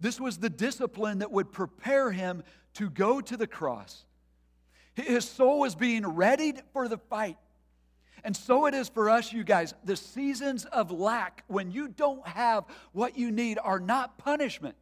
this 0.00 0.20
was 0.20 0.38
the 0.38 0.50
discipline 0.50 1.18
that 1.18 1.32
would 1.32 1.52
prepare 1.52 2.12
him 2.12 2.42
to 2.78 2.88
go 2.88 3.20
to 3.20 3.36
the 3.36 3.46
cross. 3.46 4.04
His 4.94 5.24
soul 5.24 5.60
was 5.60 5.74
being 5.74 6.04
readied 6.04 6.62
for 6.72 6.86
the 6.88 6.96
fight. 6.96 7.36
And 8.22 8.36
so 8.36 8.66
it 8.66 8.74
is 8.74 8.88
for 8.88 9.10
us, 9.10 9.32
you 9.32 9.42
guys. 9.42 9.74
The 9.84 9.96
seasons 9.96 10.64
of 10.64 10.90
lack, 10.92 11.42
when 11.48 11.72
you 11.72 11.88
don't 11.88 12.26
have 12.26 12.64
what 12.92 13.18
you 13.18 13.30
need, 13.30 13.58
are 13.62 13.80
not 13.80 14.16
punishment. 14.18 14.76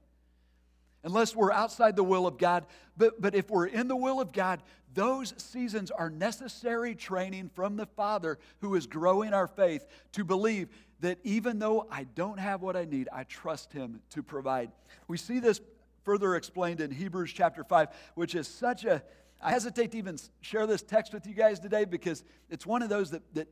Unless 1.04 1.34
we're 1.34 1.52
outside 1.52 1.96
the 1.96 2.04
will 2.04 2.26
of 2.26 2.36
God. 2.36 2.66
But, 2.98 3.20
but 3.20 3.34
if 3.34 3.50
we're 3.50 3.66
in 3.66 3.88
the 3.88 3.96
will 3.96 4.20
of 4.20 4.32
God, 4.32 4.62
those 4.92 5.32
seasons 5.38 5.90
are 5.90 6.10
necessary 6.10 6.94
training 6.94 7.50
from 7.54 7.76
the 7.76 7.86
Father 7.86 8.38
who 8.60 8.74
is 8.74 8.86
growing 8.86 9.32
our 9.32 9.46
faith 9.46 9.86
to 10.12 10.24
believe 10.24 10.68
that 11.00 11.18
even 11.24 11.58
though 11.58 11.86
I 11.90 12.04
don't 12.04 12.38
have 12.38 12.60
what 12.60 12.76
I 12.76 12.84
need, 12.84 13.08
I 13.12 13.24
trust 13.24 13.72
Him 13.72 14.00
to 14.10 14.22
provide. 14.22 14.70
We 15.08 15.16
see 15.16 15.38
this 15.38 15.60
further 16.06 16.36
explained 16.36 16.80
in 16.80 16.92
Hebrews 16.92 17.32
chapter 17.32 17.64
5, 17.64 17.88
which 18.14 18.36
is 18.36 18.46
such 18.46 18.84
a, 18.84 19.02
I 19.42 19.50
hesitate 19.50 19.90
to 19.90 19.98
even 19.98 20.16
share 20.40 20.64
this 20.64 20.80
text 20.80 21.12
with 21.12 21.26
you 21.26 21.34
guys 21.34 21.58
today 21.58 21.84
because 21.84 22.22
it's 22.48 22.64
one 22.64 22.80
of 22.80 22.88
those 22.88 23.10
that, 23.10 23.22
that 23.34 23.48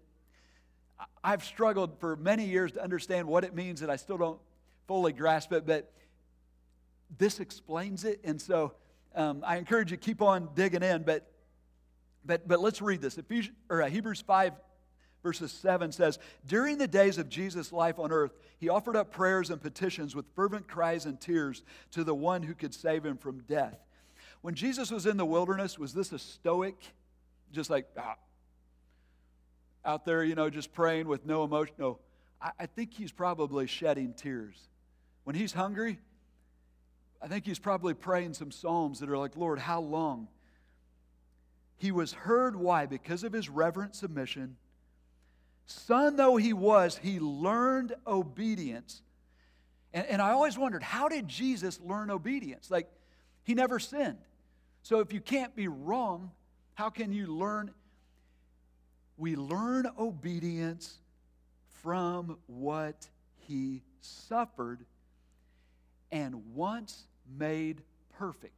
I've 1.23 1.45
struggled 1.45 1.99
for 1.99 2.15
many 2.15 2.45
years 2.45 2.71
to 2.73 2.83
understand 2.83 3.27
what 3.27 3.43
it 3.43 3.57
means, 3.57 3.83
and 3.83 3.91
I 3.91 3.97
still 3.97 4.17
don't 4.17 4.39
fully 4.87 5.13
grasp 5.13 5.53
it, 5.53 5.67
but 5.67 5.93
this 7.19 7.41
explains 7.41 8.05
it. 8.05 8.21
And 8.23 8.41
so 8.41 8.75
um, 9.17 9.43
I 9.45 9.57
encourage 9.57 9.91
you 9.91 9.97
keep 9.97 10.23
on 10.23 10.49
digging 10.55 10.85
in, 10.85 11.03
but, 11.03 11.29
but, 12.25 12.47
but 12.47 12.61
let's 12.61 12.81
read 12.81 13.03
this. 13.03 13.19
Ephesians, 13.19 13.57
or, 13.69 13.83
uh, 13.83 13.91
Hebrews 13.91 14.21
5 14.21 14.53
verses 15.25 15.51
7 15.51 15.91
says, 15.91 16.21
During 16.47 16.79
the 16.79 16.87
days 16.87 17.19
of 17.19 17.29
Jesus' 17.29 17.73
life 17.73 17.99
on 17.99 18.13
earth, 18.13 18.37
he 18.59 18.69
offered 18.69 18.95
up 18.95 19.11
prayers 19.11 19.51
and 19.51 19.61
petitions 19.61 20.15
with 20.15 20.27
fervent 20.37 20.69
cries 20.69 21.07
and 21.07 21.21
tears 21.21 21.65
to 21.93 22.05
the 22.05 22.15
one 22.15 22.45
who 22.45 22.55
could 22.55 22.75
save 22.75 23.05
him 23.05 23.17
from 23.17 23.41
death. 23.49 23.81
When 24.43 24.55
Jesus 24.55 24.91
was 24.91 25.07
in 25.07 25.17
the 25.17 25.25
wilderness, 25.25 25.79
was 25.79 25.95
this 25.95 26.13
a 26.13 26.19
stoic, 26.19 26.77
just 27.51 27.71
like 27.71 27.87
ah, 27.99 28.17
out 29.85 30.05
there, 30.05 30.23
you 30.23 30.35
know, 30.35 30.51
just 30.51 30.75
praying 30.75 31.09
with 31.09 31.25
no 31.25 31.43
emotion? 31.43 31.75
No, 31.79 31.99
I, 32.41 32.51
I 32.61 32.67
think 32.67 32.93
he's 32.93 33.11
probably 33.11 33.67
shedding 33.67 34.13
tears. 34.13 34.69
When 35.25 35.35
he's 35.35 35.55
hungry, 35.55 35.99
I 37.23 37.29
think 37.29 37.47
he's 37.47 37.59
probably 37.59 37.95
praying 37.95 38.35
some 38.35 38.51
psalms 38.51 39.01
that 39.01 39.09
are 39.09 39.17
like, 39.17 39.39
Lord, 39.39 39.59
how 39.59 39.81
long? 39.81 40.29
He 41.79 41.91
was 41.91 42.13
heard. 42.13 42.55
Why? 42.55 42.85
Because 42.85 43.25
of 43.25 43.33
his 43.33 43.49
reverent 43.49 43.95
submission 43.95 44.59
Son 45.67 46.17
though 46.17 46.37
he 46.37 46.53
was, 46.53 46.99
he 46.99 47.19
learned 47.21 47.95
obedience. 48.07 49.03
And, 49.93 50.07
and 50.07 50.23
I 50.23 50.33
always 50.33 50.59
wondered, 50.59 50.83
how 50.83 51.09
did 51.09 51.29
Jesus 51.29 51.81
learn 51.81 52.11
obedience? 52.11 52.71
Like, 52.71 52.91
he 53.45 53.55
never 53.55 53.79
sinned. 53.79 54.19
So 54.83 55.01
if 55.01 55.13
you 55.13 55.21
can't 55.21 55.55
be 55.57 55.69
wrong, 55.69 56.31
how 56.75 56.91
can 56.91 57.13
you 57.13 57.27
learn? 57.27 57.71
We 59.17 59.37
learn 59.37 59.87
obedience 59.99 60.99
from 61.83 62.39
what 62.47 63.09
he 63.47 63.83
suffered 64.01 64.85
and 66.11 66.55
once 66.55 67.05
made 67.39 67.83
perfect. 68.19 68.55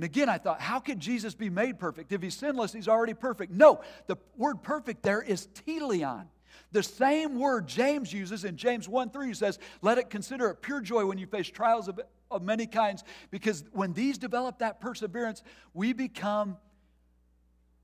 And 0.00 0.04
again, 0.06 0.30
I 0.30 0.38
thought, 0.38 0.62
how 0.62 0.80
could 0.80 0.98
Jesus 0.98 1.34
be 1.34 1.50
made 1.50 1.78
perfect? 1.78 2.10
If 2.10 2.22
he's 2.22 2.34
sinless, 2.34 2.72
he's 2.72 2.88
already 2.88 3.12
perfect. 3.12 3.52
No, 3.52 3.82
the 4.06 4.16
word 4.34 4.62
perfect 4.62 5.02
there 5.02 5.20
is 5.20 5.46
teleon. 5.66 6.24
The 6.72 6.82
same 6.82 7.38
word 7.38 7.66
James 7.66 8.10
uses 8.10 8.46
in 8.46 8.56
James 8.56 8.88
1 8.88 9.10
3 9.10 9.34
says, 9.34 9.58
Let 9.82 9.98
it 9.98 10.08
consider 10.08 10.48
it 10.48 10.62
pure 10.62 10.80
joy 10.80 11.04
when 11.04 11.18
you 11.18 11.26
face 11.26 11.48
trials 11.48 11.86
of, 11.86 12.00
of 12.30 12.40
many 12.40 12.66
kinds, 12.66 13.04
because 13.30 13.62
when 13.72 13.92
these 13.92 14.16
develop 14.16 14.60
that 14.60 14.80
perseverance, 14.80 15.42
we 15.74 15.92
become 15.92 16.56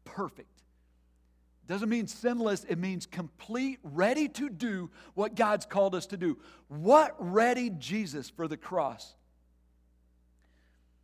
perfect. 0.07 0.63
Doesn't 1.67 1.91
mean 1.91 2.07
sinless, 2.07 2.65
it 2.65 2.79
means 2.79 3.05
complete, 3.05 3.79
ready 3.83 4.27
to 4.29 4.49
do 4.49 4.89
what 5.13 5.35
God's 5.35 5.67
called 5.67 5.95
us 5.95 6.07
to 6.07 6.17
do. 6.17 6.39
What 6.69 7.15
readied 7.19 7.79
Jesus 7.79 8.31
for 8.31 8.49
the 8.49 8.57
cross? 8.57 9.15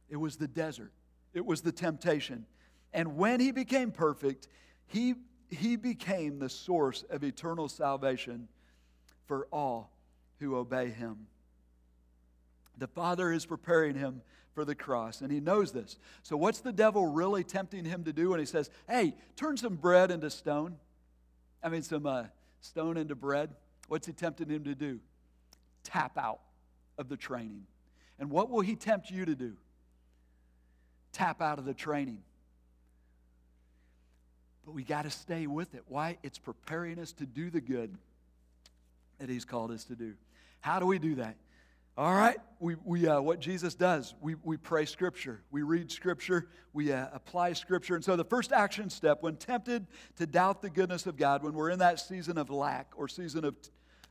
It 0.09 0.17
was 0.17 0.37
the 0.37 0.47
desert, 0.47 0.93
it 1.35 1.45
was 1.45 1.63
the 1.63 1.73
temptation. 1.73 2.47
And 2.93 3.17
when 3.17 3.41
he 3.41 3.53
became 3.53 3.91
perfect, 3.91 4.49
he, 4.87 5.15
he 5.51 5.77
became 5.77 6.39
the 6.39 6.49
source 6.49 7.05
of 7.11 7.25
eternal 7.25 7.69
salvation 7.69 8.49
for 9.27 9.47
all 9.53 9.91
who 10.41 10.57
obey 10.57 10.91
him. 10.91 11.27
The 12.79 12.87
Father 12.89 13.33
is 13.33 13.47
preparing 13.47 13.95
him 13.95 14.23
for 14.55 14.65
the 14.65 14.75
cross, 14.75 15.21
and 15.21 15.33
he 15.33 15.41
knows 15.41 15.73
this. 15.73 15.99
So, 16.23 16.37
what's 16.37 16.61
the 16.61 16.73
devil 16.73 17.07
really 17.07 17.45
tempting 17.45 17.85
him 17.85 18.05
to 18.05 18.13
do 18.13 18.31
when 18.31 18.41
he 18.41 18.47
says, 18.47 18.71
Hey, 18.89 19.15
turn 19.37 19.57
some 19.57 19.77
bread 19.77 20.11
into 20.11 20.29
stone? 20.31 20.77
I 21.63 21.69
mean, 21.69 21.83
some 21.83 22.07
uh, 22.07 22.25
stone 22.61 22.97
into 22.97 23.15
bread. 23.15 23.51
What's 23.89 24.07
he 24.07 24.13
tempting 24.13 24.49
him 24.49 24.65
to 24.65 24.75
do? 24.75 25.01
Tap 25.85 26.19
out 26.19 26.41
of 26.99 27.09
the 27.09 27.17
training. 27.17 27.67
And 28.19 28.31
what 28.31 28.51
will 28.51 28.61
he 28.61 28.77
tempt 28.77 29.11
you 29.11 29.25
to 29.25 29.35
do? 29.35 29.57
Tap 31.13 31.41
out 31.41 31.59
of 31.59 31.65
the 31.65 31.75
training. 31.75 32.23
But 34.65 34.73
we 34.73 34.85
got 34.85 35.03
to 35.03 35.11
stay 35.11 35.47
with 35.47 35.75
it. 35.75 35.83
Why? 35.89 36.19
It's 36.23 36.39
preparing 36.39 36.99
us 36.99 37.13
to 37.15 37.27
do 37.27 37.51
the 37.51 37.61
good 37.61 37.97
that 39.19 39.29
he's 39.29 39.45
called 39.45 39.71
us 39.71 39.85
to 39.85 39.95
do. 39.95 40.15
How 40.61 40.81
do 40.81 40.87
we 40.87 40.99
do 40.99 41.17
that? 41.17 41.37
All 41.95 42.15
right, 42.15 42.39
we, 42.59 42.77
we, 42.85 43.07
uh, 43.07 43.21
what 43.21 43.39
Jesus 43.39 43.75
does, 43.75 44.15
we, 44.23 44.35
we 44.43 44.57
pray 44.57 44.87
Scripture, 44.87 45.43
we 45.51 45.61
read 45.61 45.93
Scripture, 45.93 46.49
we 46.73 46.91
uh, 46.91 47.09
apply 47.13 47.53
Scripture. 47.53 47.95
And 47.95 48.03
so 48.03 48.17
the 48.17 48.25
first 48.25 48.51
action 48.51 48.89
step, 48.89 49.19
when 49.21 49.37
tempted 49.37 49.87
to 50.17 50.27
doubt 50.27 50.63
the 50.63 50.71
goodness 50.71 51.07
of 51.07 51.19
God, 51.19 51.43
when 51.43 51.53
we're 51.53 51.69
in 51.69 51.81
that 51.81 52.01
season 52.01 52.39
of 52.39 52.49
lack 52.49 52.93
or 52.97 53.09
season 53.09 53.45
of, 53.45 53.57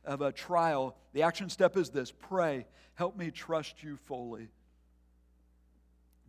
of 0.04 0.20
a 0.20 0.30
trial, 0.30 0.96
the 1.12 1.22
action 1.22 1.50
step 1.50 1.76
is 1.76 1.90
this 1.90 2.12
pray, 2.12 2.66
help 2.94 3.16
me 3.16 3.32
trust 3.32 3.82
you 3.82 3.96
fully, 3.96 4.46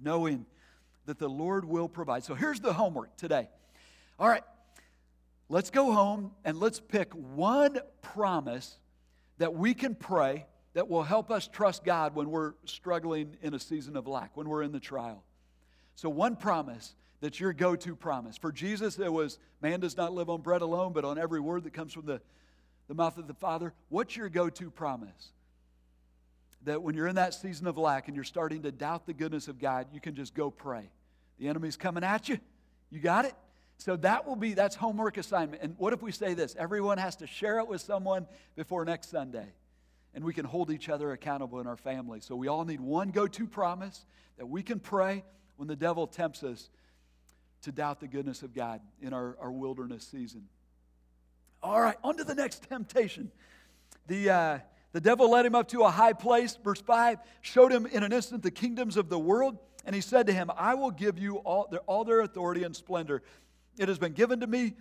knowing 0.01 0.47
that 1.05 1.19
the 1.19 1.29
Lord 1.29 1.65
will 1.65 1.89
provide. 1.89 2.23
So 2.23 2.35
here's 2.35 2.59
the 2.59 2.73
homework 2.73 3.15
today. 3.17 3.49
All 4.19 4.27
right, 4.27 4.43
let's 5.49 5.69
go 5.69 5.91
home 5.91 6.31
and 6.45 6.59
let's 6.59 6.79
pick 6.79 7.13
one 7.13 7.79
promise 8.01 8.77
that 9.37 9.53
we 9.53 9.73
can 9.73 9.95
pray 9.95 10.45
that 10.73 10.87
will 10.89 11.03
help 11.03 11.31
us 11.31 11.47
trust 11.47 11.83
God 11.83 12.15
when 12.15 12.29
we're 12.29 12.53
struggling 12.65 13.37
in 13.41 13.53
a 13.53 13.59
season 13.59 13.95
of 13.95 14.07
lack, 14.07 14.35
when 14.35 14.49
we're 14.49 14.63
in 14.63 14.71
the 14.71 14.79
trial. 14.79 15.23
So, 15.95 16.09
one 16.09 16.35
promise 16.35 16.95
that's 17.21 17.39
your 17.39 17.53
go 17.53 17.75
to 17.75 17.95
promise. 17.95 18.37
For 18.37 18.51
Jesus, 18.51 18.99
it 18.99 19.11
was 19.11 19.39
man 19.61 19.79
does 19.79 19.95
not 19.95 20.13
live 20.13 20.29
on 20.29 20.41
bread 20.41 20.61
alone, 20.61 20.93
but 20.93 21.05
on 21.05 21.17
every 21.17 21.39
word 21.39 21.63
that 21.63 21.73
comes 21.73 21.93
from 21.93 22.05
the, 22.05 22.21
the 22.87 22.93
mouth 22.93 23.17
of 23.17 23.27
the 23.27 23.33
Father. 23.33 23.73
What's 23.89 24.17
your 24.17 24.29
go 24.29 24.49
to 24.49 24.69
promise? 24.69 25.31
That 26.65 26.81
when 26.81 26.95
you're 26.95 27.07
in 27.07 27.15
that 27.15 27.33
season 27.33 27.67
of 27.67 27.77
lack 27.77 28.07
and 28.07 28.15
you're 28.15 28.23
starting 28.23 28.63
to 28.63 28.71
doubt 28.71 29.05
the 29.05 29.13
goodness 29.13 29.47
of 29.47 29.59
God, 29.59 29.87
you 29.93 29.99
can 29.99 30.15
just 30.15 30.33
go 30.33 30.49
pray. 30.49 30.89
The 31.39 31.47
enemy's 31.47 31.75
coming 31.75 32.03
at 32.03 32.29
you. 32.29 32.39
You 32.89 32.99
got 32.99 33.25
it? 33.25 33.33
So 33.77 33.95
that 33.97 34.25
will 34.25 34.35
be 34.35 34.53
that's 34.53 34.75
homework 34.75 35.17
assignment. 35.17 35.61
And 35.61 35.75
what 35.77 35.93
if 35.93 36.01
we 36.01 36.11
say 36.11 36.35
this? 36.35 36.55
Everyone 36.57 36.97
has 36.97 37.17
to 37.17 37.27
share 37.27 37.59
it 37.59 37.67
with 37.67 37.81
someone 37.81 38.27
before 38.55 38.85
next 38.85 39.09
Sunday 39.09 39.47
and 40.13 40.23
we 40.23 40.33
can 40.33 40.45
hold 40.45 40.71
each 40.71 40.89
other 40.89 41.11
accountable 41.11 41.59
in 41.59 41.67
our 41.67 41.77
family. 41.77 42.19
So 42.21 42.35
we 42.35 42.47
all 42.47 42.65
need 42.65 42.79
one 42.79 43.09
go 43.09 43.27
to 43.27 43.47
promise 43.47 44.05
that 44.37 44.45
we 44.45 44.61
can 44.61 44.79
pray 44.79 45.23
when 45.57 45.67
the 45.67 45.75
devil 45.75 46.07
tempts 46.07 46.43
us 46.43 46.69
to 47.63 47.71
doubt 47.71 47.99
the 47.99 48.07
goodness 48.07 48.43
of 48.43 48.53
God 48.53 48.81
in 49.01 49.13
our, 49.13 49.37
our 49.39 49.51
wilderness 49.51 50.05
season. 50.05 50.45
All 51.61 51.81
right, 51.81 51.97
on 52.03 52.17
to 52.17 52.23
the 52.23 52.35
next 52.35 52.67
temptation. 52.69 53.31
The, 54.07 54.29
uh, 54.29 54.59
the 54.93 55.01
devil 55.01 55.29
led 55.29 55.45
him 55.45 55.55
up 55.55 55.67
to 55.69 55.81
a 55.81 55.91
high 55.91 56.13
place, 56.13 56.57
verse 56.63 56.81
5, 56.81 57.19
showed 57.41 57.71
him 57.71 57.85
in 57.85 58.03
an 58.03 58.13
instant 58.13 58.43
the 58.43 58.51
kingdoms 58.51 58.95
of 58.95 59.09
the 59.09 59.19
world, 59.19 59.57
and 59.85 59.93
he 59.93 60.01
said 60.01 60.27
to 60.27 60.33
him, 60.33 60.49
I 60.55 60.75
will 60.75 60.91
give 60.91 61.19
you 61.19 61.37
all 61.37 61.67
their, 61.69 61.81
all 61.81 62.05
their 62.05 62.21
authority 62.21 62.63
and 62.63 62.75
splendor. 62.75 63.21
It 63.77 63.89
has 63.89 63.97
been 63.97 64.13
given 64.13 64.39
to 64.39 64.47
me 64.47 64.73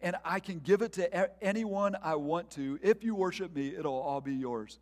and 0.00 0.16
I 0.24 0.40
can 0.40 0.60
give 0.60 0.82
it 0.82 0.92
to 0.94 1.44
anyone 1.44 1.96
I 2.02 2.14
want 2.14 2.50
to. 2.52 2.78
If 2.82 3.02
you 3.02 3.14
worship 3.14 3.54
me, 3.54 3.74
it'll 3.74 3.98
all 3.98 4.20
be 4.20 4.34
yours. 4.34 4.78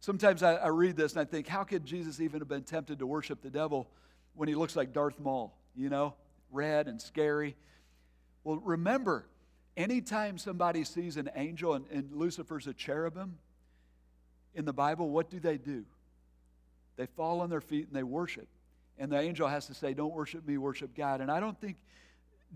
Sometimes 0.00 0.42
I, 0.42 0.54
I, 0.54 0.68
read 0.68 0.96
this 0.96 1.12
and 1.12 1.20
I 1.20 1.24
think, 1.24 1.48
how 1.48 1.64
could 1.64 1.84
Jesus 1.84 2.20
even 2.20 2.40
have 2.40 2.48
been 2.48 2.62
tempted 2.62 3.00
to 3.00 3.06
worship 3.06 3.42
the 3.42 3.50
devil 3.50 3.90
when 4.34 4.48
he 4.48 4.54
looks 4.54 4.76
like 4.76 4.92
Darth 4.92 5.18
Maul, 5.18 5.56
you 5.74 5.88
know, 5.88 6.14
red 6.52 6.86
and 6.86 7.00
scary? 7.00 7.56
Well, 8.44 8.58
remember, 8.58 9.26
anytime 9.76 10.38
somebody 10.38 10.84
sees 10.84 11.16
an 11.16 11.30
angel 11.34 11.74
and, 11.74 11.86
and 11.90 12.12
Lucifer's 12.12 12.68
a 12.68 12.74
cherubim 12.74 13.38
in 14.56 14.64
the 14.64 14.72
Bible, 14.72 15.10
what 15.10 15.30
do 15.30 15.38
they 15.38 15.58
do? 15.58 15.84
They 16.96 17.06
fall 17.06 17.40
on 17.40 17.50
their 17.50 17.60
feet 17.60 17.86
and 17.86 17.94
they 17.94 18.02
worship. 18.02 18.48
And 18.98 19.12
the 19.12 19.20
angel 19.20 19.46
has 19.46 19.66
to 19.66 19.74
say, 19.74 19.94
Don't 19.94 20.14
worship 20.14 20.46
me, 20.46 20.56
worship 20.56 20.96
God. 20.96 21.20
And 21.20 21.30
I 21.30 21.38
don't 21.38 21.60
think 21.60 21.76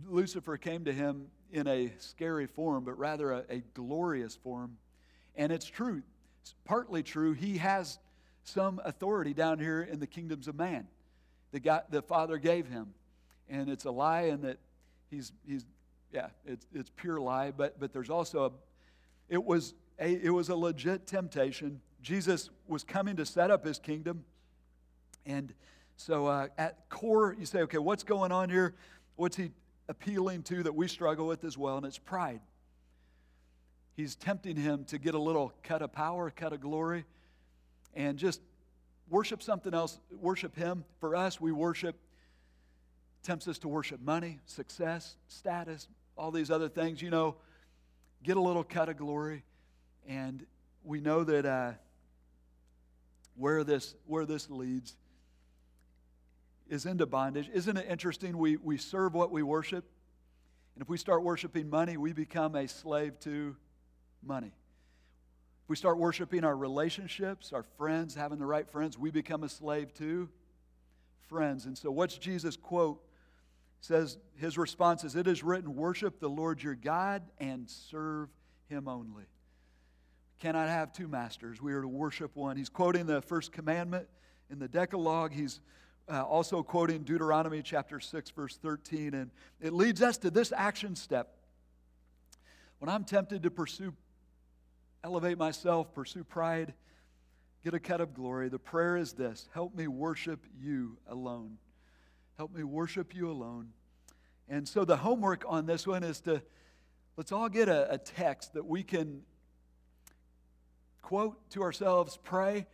Lucifer 0.09 0.57
came 0.57 0.85
to 0.87 0.93
him 0.93 1.27
in 1.53 1.67
a 1.67 1.93
scary 1.99 2.47
form, 2.47 2.85
but 2.85 2.99
rather 2.99 3.33
a, 3.33 3.45
a 3.51 3.63
glorious 3.75 4.35
form. 4.35 4.79
And 5.37 5.53
it's 5.53 5.67
true, 5.67 6.03
it's 6.41 6.55
partly 6.65 7.03
true. 7.03 7.35
He 7.35 7.59
has 7.59 7.99
some 8.45 8.81
authority 8.85 9.35
down 9.35 9.59
here 9.59 9.83
in 9.83 10.01
the 10.01 10.07
kingdoms 10.07 10.49
of 10.49 10.57
man 10.57 10.89
that 11.53 11.61
God, 11.61 11.85
the 11.91 12.03
Father 12.03 12.39
gave 12.39 12.67
him. 12.67 12.95
And 13.49 13.69
it's 13.69 13.85
a 13.85 13.91
lie, 13.91 14.23
and 14.23 14.45
that 14.45 14.59
he's, 15.11 15.33
he's 15.47 15.67
yeah, 16.13 16.29
it's, 16.47 16.67
it's 16.73 16.91
pure 16.97 17.21
lie, 17.21 17.51
but, 17.51 17.79
but 17.79 17.93
there's 17.93 18.11
also 18.11 18.45
a, 18.45 18.51
it 19.29 19.45
was 19.45 19.75
a, 19.99 20.13
it 20.25 20.31
was 20.31 20.49
a 20.49 20.57
legit 20.57 21.07
temptation. 21.07 21.81
Jesus 22.03 22.51
was 22.67 22.85
coming 22.85 23.17
to 23.17 23.27
set 23.27 23.51
up 23.51 23.65
his 23.65 23.79
kingdom. 23.79 24.25
And 25.27 25.53
so 25.97 26.27
uh, 26.27 26.49
at 26.57 26.89
core, 26.89 27.37
you 27.39 27.47
say, 27.47 27.61
okay, 27.63 27.79
what's 27.79 28.05
going 28.05 28.33
on 28.33 28.49
here? 28.49 28.75
What's 29.17 29.37
he 29.37 29.51
appealing 29.91 30.41
to 30.45 30.63
that 30.63 30.75
we 30.75 30.87
struggle 30.87 31.27
with 31.27 31.45
as 31.45 31.59
well, 31.59 31.77
and 31.77 31.85
it's 31.85 31.99
pride. 31.99 32.41
He's 33.97 34.15
tempting 34.15 34.57
him 34.57 34.85
to 34.85 34.99
get 34.99 35.15
a 35.15 35.19
little 35.19 35.53
cut 35.65 35.83
of 35.83 35.93
power, 35.93 36.31
cut 36.31 36.53
of 36.53 36.61
glory, 36.61 37.05
and 37.93 38.17
just 38.17 38.41
worship 39.11 39.43
something 39.43 39.75
else, 39.75 39.99
worship 40.21 40.55
him. 40.57 40.85
For 41.01 41.17
us, 41.17 41.41
we 41.41 41.51
worship, 41.51 41.97
tempts 43.25 43.49
us 43.49 43.59
to 43.59 43.69
worship 43.69 44.01
money, 44.01 44.39
success, 44.47 45.17
status, 45.27 45.89
all 46.17 46.31
these 46.31 46.53
other 46.53 46.69
things. 46.69 47.03
You 47.03 47.11
know, 47.11 47.35
get 48.23 48.37
a 48.37 48.41
little 48.41 48.65
cut 48.65 48.89
of 48.89 48.97
glory. 48.97 49.43
And 50.09 50.47
we 50.85 51.01
know 51.01 51.25
that 51.25 51.45
uh, 51.45 51.73
where, 53.41 53.65
this, 53.65 53.95
where 54.07 54.27
this 54.27 54.51
leads 54.51 54.97
is 56.69 56.87
into 56.87 57.07
bondage. 57.07 57.51
Isn't 57.53 57.77
it 57.77 57.87
interesting? 57.89 58.39
We, 58.39 58.57
we 58.57 58.77
serve 58.77 59.15
what 59.15 59.33
we 59.33 59.43
worship. 59.43 59.85
And 60.75 60.83
if 60.83 60.89
we 60.89 60.99
start 60.99 61.23
worshiping 61.23 61.69
money, 61.69 61.97
we 61.97 62.13
become 62.13 62.55
a 62.55 62.69
slave 62.69 63.19
to 63.21 63.57
money. 64.23 64.53
If 65.65 65.69
we 65.69 65.77
start 65.77 65.99
worshiping 65.99 66.45
our 66.45 66.57
relationships, 66.57 67.53
our 67.53 67.65
friends, 67.77 68.15
having 68.15 68.39
the 68.39 68.47
right 68.47 68.69
friends, 68.69 68.99
we 68.99 69.11
become 69.11 69.43
a 69.43 69.49
slave 69.49 69.93
to 69.95 70.29
friends. 71.29 71.67
And 71.67 71.77
so, 71.77 71.91
what's 71.91 72.17
Jesus' 72.19 72.57
quote? 72.57 73.03
says 73.81 74.19
his 74.37 74.59
response 74.59 75.05
is, 75.05 75.17
It 75.17 75.27
is 75.27 75.43
written, 75.43 75.75
worship 75.75 76.21
the 76.21 76.29
Lord 76.29 76.63
your 76.63 76.75
God 76.75 77.23
and 77.39 77.69
serve 77.69 78.29
him 78.69 78.89
only. 78.89 79.25
Cannot 80.41 80.71
have 80.71 80.91
two 80.95 81.07
masters. 81.07 81.61
We 81.61 81.75
are 81.75 81.83
to 81.83 81.89
worship 81.89 82.35
one. 82.35 82.57
He's 82.57 82.71
quoting 82.71 83.05
the 83.05 83.21
first 83.21 83.53
commandment 83.53 84.09
in 84.49 84.59
the 84.59 84.69
Decalogue. 84.69 85.35
He's 85.35 85.61
uh, 86.11 86.23
also 86.23 86.63
quoting 86.63 87.03
Deuteronomy 87.03 87.61
chapter 87.61 88.01
6, 88.01 88.31
verse 88.31 88.57
13. 88.57 89.13
And 89.13 89.31
it 89.61 89.75
leads 89.75 90.01
us 90.01 90.17
to 90.19 90.31
this 90.31 90.51
action 90.57 90.97
step. 90.97 91.37
When 92.79 92.89
I'm 92.89 93.05
tempted 93.05 93.43
to 93.43 93.51
pursue, 93.51 93.93
elevate 95.05 95.37
myself, 95.37 95.93
pursue 95.93 96.25
pride, 96.25 96.73
get 97.63 97.75
a 97.75 97.81
cut 97.81 98.01
of 98.01 98.15
glory, 98.15 98.49
the 98.49 98.59
prayer 98.59 98.97
is 98.97 99.13
this 99.13 99.47
Help 99.53 99.75
me 99.75 99.89
worship 99.89 100.47
you 100.59 100.97
alone. 101.07 101.59
Help 102.39 102.55
me 102.55 102.65
worship 102.65 103.15
you 103.15 103.31
alone. 103.31 103.69
And 104.49 104.67
so 104.67 104.87
the 104.87 104.97
homework 104.97 105.45
on 105.47 105.67
this 105.67 105.87
one 105.87 106.03
is 106.03 106.23
to 106.23 106.41
let's 107.19 107.31
all 107.31 107.51
get 107.51 107.69
a, 107.69 107.93
a 107.93 107.99
text 107.99 108.55
that 108.55 108.65
we 108.65 108.83
can 108.83 109.21
quote 111.03 111.39
to 111.51 111.63
ourselves, 111.63 112.19
pray 112.23 112.67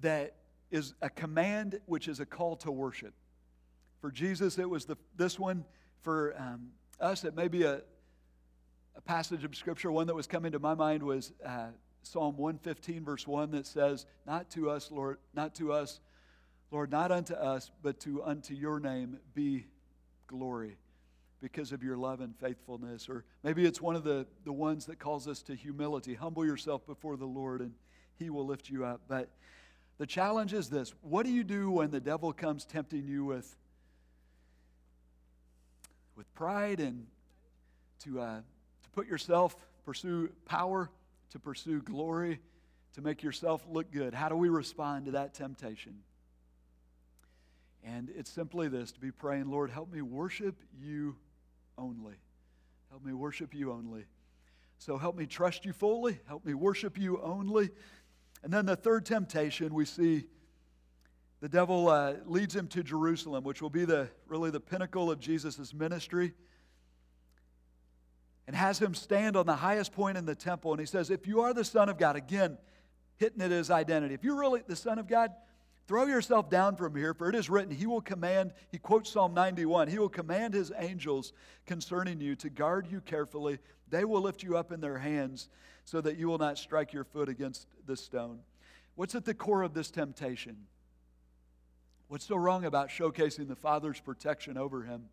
that 0.00 0.34
is 0.70 0.94
a 1.02 1.10
command 1.10 1.80
which 1.86 2.08
is 2.08 2.20
a 2.20 2.26
call 2.26 2.56
to 2.56 2.70
worship. 2.70 3.14
For 4.00 4.10
Jesus, 4.10 4.58
it 4.58 4.68
was 4.68 4.84
the, 4.84 4.96
this 5.16 5.38
one. 5.38 5.64
For 6.00 6.34
um, 6.36 6.70
us, 7.00 7.24
it 7.24 7.36
may 7.36 7.48
be 7.48 7.62
a, 7.62 7.82
a 8.96 9.00
passage 9.00 9.44
of 9.44 9.54
Scripture. 9.54 9.92
One 9.92 10.06
that 10.08 10.14
was 10.14 10.26
coming 10.26 10.52
to 10.52 10.58
my 10.58 10.74
mind 10.74 11.02
was 11.02 11.32
uh, 11.44 11.68
Psalm 12.02 12.36
115, 12.36 13.04
verse 13.04 13.26
1, 13.26 13.52
that 13.52 13.66
says, 13.66 14.06
Not 14.26 14.50
to 14.50 14.70
us, 14.70 14.90
Lord, 14.90 15.18
not 15.34 15.54
to 15.56 15.72
us, 15.72 16.00
Lord, 16.70 16.90
not 16.90 17.12
unto 17.12 17.34
us, 17.34 17.70
but 17.82 18.00
to 18.00 18.24
unto 18.24 18.54
your 18.54 18.80
name 18.80 19.18
be 19.34 19.66
glory. 20.26 20.76
Because 21.42 21.72
of 21.72 21.82
your 21.82 21.96
love 21.96 22.20
and 22.20 22.34
faithfulness. 22.36 23.08
Or 23.08 23.24
maybe 23.42 23.66
it's 23.66 23.82
one 23.82 23.96
of 23.96 24.04
the, 24.04 24.26
the 24.44 24.52
ones 24.52 24.86
that 24.86 24.98
calls 24.98 25.26
us 25.26 25.42
to 25.42 25.54
humility. 25.54 26.14
Humble 26.14 26.46
yourself 26.46 26.86
before 26.86 27.16
the 27.16 27.26
Lord, 27.26 27.60
and 27.60 27.72
He 28.16 28.30
will 28.30 28.46
lift 28.46 28.70
you 28.70 28.84
up. 28.84 29.02
But 29.08 29.28
the 29.98 30.06
challenge 30.06 30.54
is 30.54 30.70
this 30.70 30.94
what 31.02 31.26
do 31.26 31.32
you 31.32 31.44
do 31.44 31.70
when 31.70 31.90
the 31.90 32.00
devil 32.00 32.32
comes 32.32 32.64
tempting 32.64 33.06
you 33.06 33.24
with, 33.24 33.54
with 36.16 36.32
pride 36.32 36.80
and 36.80 37.06
to, 38.04 38.20
uh, 38.20 38.36
to 38.36 38.90
put 38.92 39.06
yourself, 39.08 39.56
pursue 39.84 40.30
power, 40.46 40.90
to 41.30 41.38
pursue 41.40 41.82
glory, 41.82 42.38
to 42.94 43.02
make 43.02 43.22
yourself 43.22 43.66
look 43.68 43.90
good? 43.90 44.14
How 44.14 44.28
do 44.28 44.36
we 44.36 44.48
respond 44.48 45.06
to 45.06 45.10
that 45.12 45.34
temptation? 45.34 45.98
And 47.84 48.10
it's 48.16 48.30
simply 48.30 48.68
this 48.68 48.92
to 48.92 49.00
be 49.00 49.10
praying, 49.10 49.50
Lord, 49.50 49.70
help 49.70 49.92
me 49.92 50.02
worship 50.02 50.54
you 50.80 51.16
only. 51.82 52.14
Help 52.90 53.04
me 53.04 53.12
worship 53.12 53.54
you 53.54 53.72
only. 53.72 54.04
So 54.78 54.98
help 54.98 55.16
me 55.16 55.26
trust 55.26 55.64
you 55.64 55.72
fully. 55.72 56.20
Help 56.26 56.44
me 56.44 56.54
worship 56.54 56.98
you 56.98 57.20
only. 57.22 57.70
And 58.42 58.52
then 58.52 58.66
the 58.66 58.76
third 58.76 59.06
temptation, 59.06 59.74
we 59.74 59.84
see 59.84 60.24
the 61.40 61.48
devil 61.48 61.88
uh, 61.88 62.14
leads 62.24 62.54
him 62.54 62.68
to 62.68 62.82
Jerusalem, 62.82 63.44
which 63.44 63.60
will 63.60 63.70
be 63.70 63.84
the, 63.84 64.08
really 64.28 64.50
the 64.50 64.60
pinnacle 64.60 65.10
of 65.10 65.18
Jesus' 65.18 65.74
ministry, 65.74 66.34
and 68.46 68.54
has 68.54 68.78
him 68.78 68.94
stand 68.94 69.36
on 69.36 69.46
the 69.46 69.56
highest 69.56 69.92
point 69.92 70.16
in 70.16 70.24
the 70.24 70.34
temple. 70.34 70.72
And 70.72 70.80
he 70.80 70.86
says, 70.86 71.10
If 71.10 71.26
you 71.26 71.40
are 71.40 71.52
the 71.52 71.64
Son 71.64 71.88
of 71.88 71.98
God, 71.98 72.14
again, 72.14 72.58
hitting 73.16 73.40
at 73.40 73.50
his 73.50 73.70
identity, 73.70 74.14
if 74.14 74.22
you're 74.22 74.38
really 74.38 74.62
the 74.66 74.76
Son 74.76 74.98
of 74.98 75.08
God, 75.08 75.30
Throw 75.88 76.06
yourself 76.06 76.48
down 76.48 76.76
from 76.76 76.94
here, 76.94 77.12
for 77.12 77.28
it 77.28 77.34
is 77.34 77.50
written, 77.50 77.74
He 77.74 77.86
will 77.86 78.00
command, 78.00 78.52
he 78.70 78.78
quotes 78.78 79.10
Psalm 79.10 79.34
91, 79.34 79.88
He 79.88 79.98
will 79.98 80.08
command 80.08 80.54
His 80.54 80.72
angels 80.78 81.32
concerning 81.66 82.20
you 82.20 82.36
to 82.36 82.50
guard 82.50 82.86
you 82.90 83.00
carefully. 83.00 83.58
They 83.88 84.04
will 84.04 84.22
lift 84.22 84.42
you 84.42 84.56
up 84.56 84.72
in 84.72 84.80
their 84.80 84.98
hands 84.98 85.48
so 85.84 86.00
that 86.00 86.16
you 86.16 86.28
will 86.28 86.38
not 86.38 86.56
strike 86.56 86.92
your 86.92 87.04
foot 87.04 87.28
against 87.28 87.66
the 87.84 87.96
stone. 87.96 88.38
What's 88.94 89.14
at 89.14 89.24
the 89.24 89.34
core 89.34 89.62
of 89.62 89.74
this 89.74 89.90
temptation? 89.90 90.56
What's 92.08 92.26
so 92.26 92.36
wrong 92.36 92.64
about 92.64 92.88
showcasing 92.88 93.48
the 93.48 93.56
Father's 93.56 94.00
protection 94.00 94.56
over 94.56 94.82
him? 94.82 95.06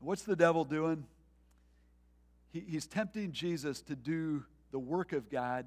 What's 0.00 0.22
the 0.22 0.36
devil 0.36 0.64
doing? 0.64 1.06
He, 2.52 2.60
he's 2.68 2.86
tempting 2.86 3.32
Jesus 3.32 3.82
to 3.82 3.96
do 3.96 4.44
the 4.72 4.80
work 4.80 5.12
of 5.12 5.30
God 5.30 5.66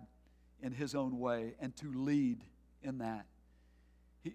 in 0.61 0.73
his 0.73 0.93
own 0.93 1.19
way 1.19 1.55
and 1.59 1.75
to 1.77 1.91
lead 1.93 2.43
in 2.83 2.99
that 2.99 3.25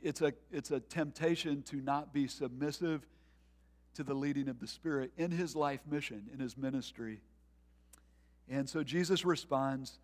it's 0.02 0.22
a, 0.22 0.32
it's 0.50 0.70
a 0.70 0.80
temptation 0.80 1.62
to 1.64 1.76
not 1.76 2.12
be 2.12 2.26
submissive 2.26 3.06
to 3.94 4.04
the 4.04 4.14
leading 4.14 4.48
of 4.48 4.60
the 4.60 4.66
Spirit 4.66 5.12
in 5.16 5.30
his 5.30 5.56
life 5.56 5.80
mission, 5.90 6.28
in 6.32 6.38
his 6.38 6.56
ministry. 6.56 7.20
And 8.48 8.68
so 8.68 8.82
Jesus 8.82 9.24
responds 9.24 9.98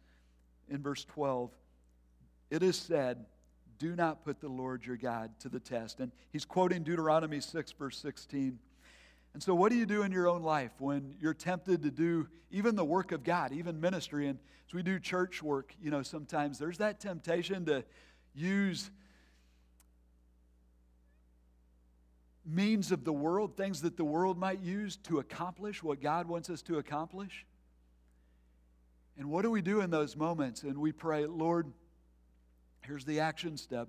in 0.69 0.83
verse 0.83 1.05
12 1.05 1.51
It 2.51 2.63
is 2.63 2.77
said, 2.77 3.27
Do 3.79 3.95
not 3.95 4.25
put 4.25 4.41
the 4.41 4.49
Lord 4.49 4.85
your 4.85 4.97
God 4.97 5.31
to 5.41 5.49
the 5.49 5.61
test. 5.61 6.01
And 6.01 6.13
he's 6.33 6.45
quoting 6.45 6.83
Deuteronomy 6.83 7.41
6, 7.41 7.73
verse 7.73 7.99
16. 7.99 8.59
And 9.35 9.43
so, 9.43 9.55
what 9.55 9.71
do 9.71 9.77
you 9.77 9.87
do 9.87 10.03
in 10.03 10.13
your 10.13 10.29
own 10.29 10.43
life 10.43 10.71
when 10.79 11.15
you're 11.21 11.35
tempted 11.35 11.83
to 11.83 11.91
do 11.91 12.27
even 12.51 12.75
the 12.75 12.85
work 12.85 13.13
of 13.13 13.23
God, 13.23 13.53
even 13.53 13.81
ministry? 13.81 14.29
And 14.29 14.39
as 14.67 14.75
we 14.75 14.83
do 14.83 14.99
church 14.99 15.43
work, 15.43 15.75
you 15.81 15.91
know, 15.91 16.03
sometimes 16.03 16.59
there's 16.59 16.79
that 16.79 17.01
temptation 17.01 17.67
to 17.67 17.85
use 18.35 18.91
means 22.47 22.93
of 22.93 23.05
the 23.05 23.13
world, 23.13 23.57
things 23.57 23.83
that 23.83 23.97
the 23.97 24.05
world 24.05 24.39
might 24.39 24.61
use 24.61 24.97
to 25.05 25.19
accomplish 25.19 25.83
what 25.83 26.01
God 26.01 26.29
wants 26.29 26.49
us 26.49 26.63
to 26.63 26.79
accomplish. 26.79 27.45
And 29.19 29.31
what 29.31 29.43
do 29.43 29.51
we 29.51 29.63
do 29.63 29.81
in 29.81 29.91
those 29.91 30.17
moments? 30.17 30.63
And 30.63 30.79
we 30.79 30.93
pray, 30.93 31.27
Lord, 31.27 31.73
here's 32.83 33.05
the 33.05 33.21
action 33.21 33.57
step. 33.57 33.89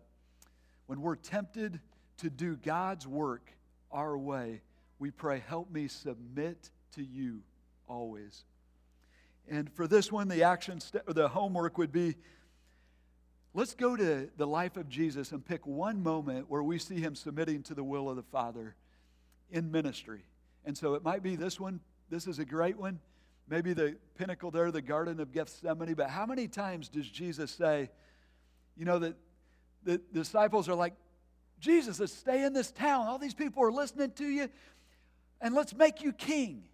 When 0.88 1.02
we're 1.02 1.16
tempted 1.16 1.80
to 2.18 2.30
do 2.30 2.56
God's 2.56 3.06
work 3.06 3.52
our 3.92 4.18
way, 4.18 4.62
we 5.00 5.12
pray, 5.12 5.44
help 5.46 5.70
me 5.70 5.88
submit 5.88 6.72
to 6.96 7.04
you 7.04 7.42
always. 7.88 8.46
And 9.50 9.72
for 9.72 9.88
this 9.88 10.12
one, 10.12 10.28
the 10.28 10.44
action 10.44 10.80
step, 10.80 11.06
the 11.08 11.28
homework 11.28 11.78
would 11.78 11.92
be 11.92 12.16
Let's 13.58 13.74
go 13.74 13.98
to 13.98 14.30
the 14.38 14.46
life 14.46 14.78
of 14.78 14.88
Jesus 14.88 15.32
and 15.32 15.44
pick 15.44 15.66
one 15.66 16.04
moment 16.04 16.48
where 16.48 16.62
we 16.62 16.78
see 16.78 17.02
him 17.02 17.16
submitting 17.16 17.64
to 17.64 17.74
the 17.74 17.84
will 17.84 18.08
of 18.08 18.16
the 18.16 18.22
Father 18.22 18.76
in 19.50 19.72
ministry. 19.72 20.22
And 20.64 20.78
so 20.78 20.94
it 20.94 21.04
might 21.04 21.24
be 21.24 21.36
this 21.36 21.60
one. 21.60 21.80
This 22.08 22.28
is 22.28 22.38
a 22.38 22.46
great 22.46 22.78
one. 22.78 23.00
Maybe 23.50 23.74
the 23.74 23.98
pinnacle 24.16 24.52
there, 24.52 24.70
the 24.70 24.84
Garden 24.84 25.20
of 25.20 25.32
Gethsemane. 25.32 25.96
But 25.96 26.12
how 26.12 26.28
many 26.28 26.48
times 26.48 26.88
does 26.88 27.10
Jesus 27.10 27.50
say, 27.50 27.90
you 28.78 28.86
know, 28.86 29.00
that 29.00 29.16
the 29.84 30.00
disciples 30.14 30.70
are 30.70 30.76
like, 30.76 30.94
Jesus, 31.60 32.00
let's 32.00 32.14
stay 32.14 32.44
in 32.44 32.54
this 32.54 32.70
town. 32.70 33.08
All 33.08 33.18
these 33.18 33.34
people 33.34 33.64
are 33.64 33.72
listening 33.72 34.12
to 34.18 34.28
you, 34.28 34.50
and 35.42 35.56
let's 35.56 35.74
make 35.74 36.04
you 36.04 36.14
king. 36.14 36.66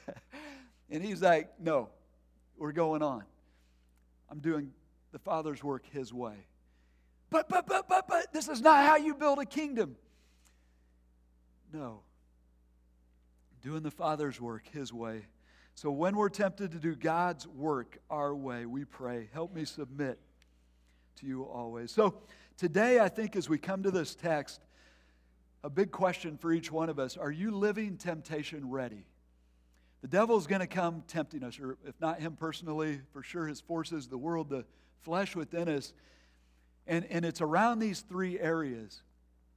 and 0.90 1.04
he's 1.04 1.22
like, 1.22 1.58
no, 1.58 1.88
we're 2.56 2.70
going 2.70 3.02
on. 3.02 3.24
I'm 4.30 4.38
doing 4.38 4.70
the 5.14 5.18
Father's 5.20 5.62
work 5.62 5.84
His 5.92 6.12
way. 6.12 6.34
But, 7.30 7.48
but, 7.48 7.68
but, 7.68 7.88
but, 7.88 8.08
but, 8.08 8.32
this 8.32 8.48
is 8.48 8.60
not 8.60 8.84
how 8.84 8.96
you 8.96 9.14
build 9.14 9.38
a 9.38 9.46
kingdom. 9.46 9.94
No. 11.72 12.00
Doing 13.62 13.84
the 13.84 13.92
Father's 13.92 14.40
work 14.40 14.64
His 14.72 14.92
way. 14.92 15.26
So 15.76 15.92
when 15.92 16.16
we're 16.16 16.30
tempted 16.30 16.72
to 16.72 16.78
do 16.78 16.96
God's 16.96 17.46
work 17.46 17.96
our 18.10 18.34
way, 18.34 18.66
we 18.66 18.84
pray, 18.84 19.28
help 19.32 19.54
me 19.54 19.64
submit 19.64 20.18
to 21.20 21.26
you 21.26 21.44
always. 21.44 21.92
So 21.92 22.16
today, 22.56 22.98
I 22.98 23.08
think 23.08 23.36
as 23.36 23.48
we 23.48 23.56
come 23.56 23.84
to 23.84 23.92
this 23.92 24.16
text, 24.16 24.60
a 25.62 25.70
big 25.70 25.92
question 25.92 26.36
for 26.36 26.52
each 26.52 26.72
one 26.72 26.88
of 26.88 26.98
us 26.98 27.16
are 27.16 27.30
you 27.30 27.52
living 27.52 27.98
temptation 27.98 28.68
ready? 28.68 29.06
The 30.02 30.08
devil's 30.08 30.48
going 30.48 30.60
to 30.60 30.66
come 30.66 31.04
tempting 31.06 31.44
us, 31.44 31.60
or 31.60 31.78
if 31.86 31.98
not 32.00 32.20
him 32.20 32.34
personally, 32.34 33.00
for 33.12 33.22
sure 33.22 33.46
his 33.46 33.60
forces, 33.60 34.08
the 34.08 34.18
world, 34.18 34.50
the 34.50 34.64
flesh 35.04 35.36
within 35.36 35.68
us. 35.68 35.92
And, 36.86 37.06
and 37.10 37.24
it's 37.24 37.40
around 37.40 37.78
these 37.78 38.00
three 38.00 38.38
areas. 38.38 39.02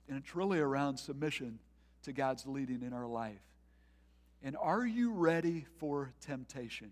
And 0.08 0.18
it's 0.18 0.36
really 0.36 0.60
around 0.60 0.98
submission 0.98 1.60
to 2.04 2.14
God's 2.14 2.46
leading 2.46 2.84
in 2.84 2.94
our 2.94 3.08
life. 3.08 3.42
And 4.44 4.56
are 4.56 4.86
you 4.86 5.12
ready 5.12 5.66
for 5.80 6.14
temptation? 6.22 6.92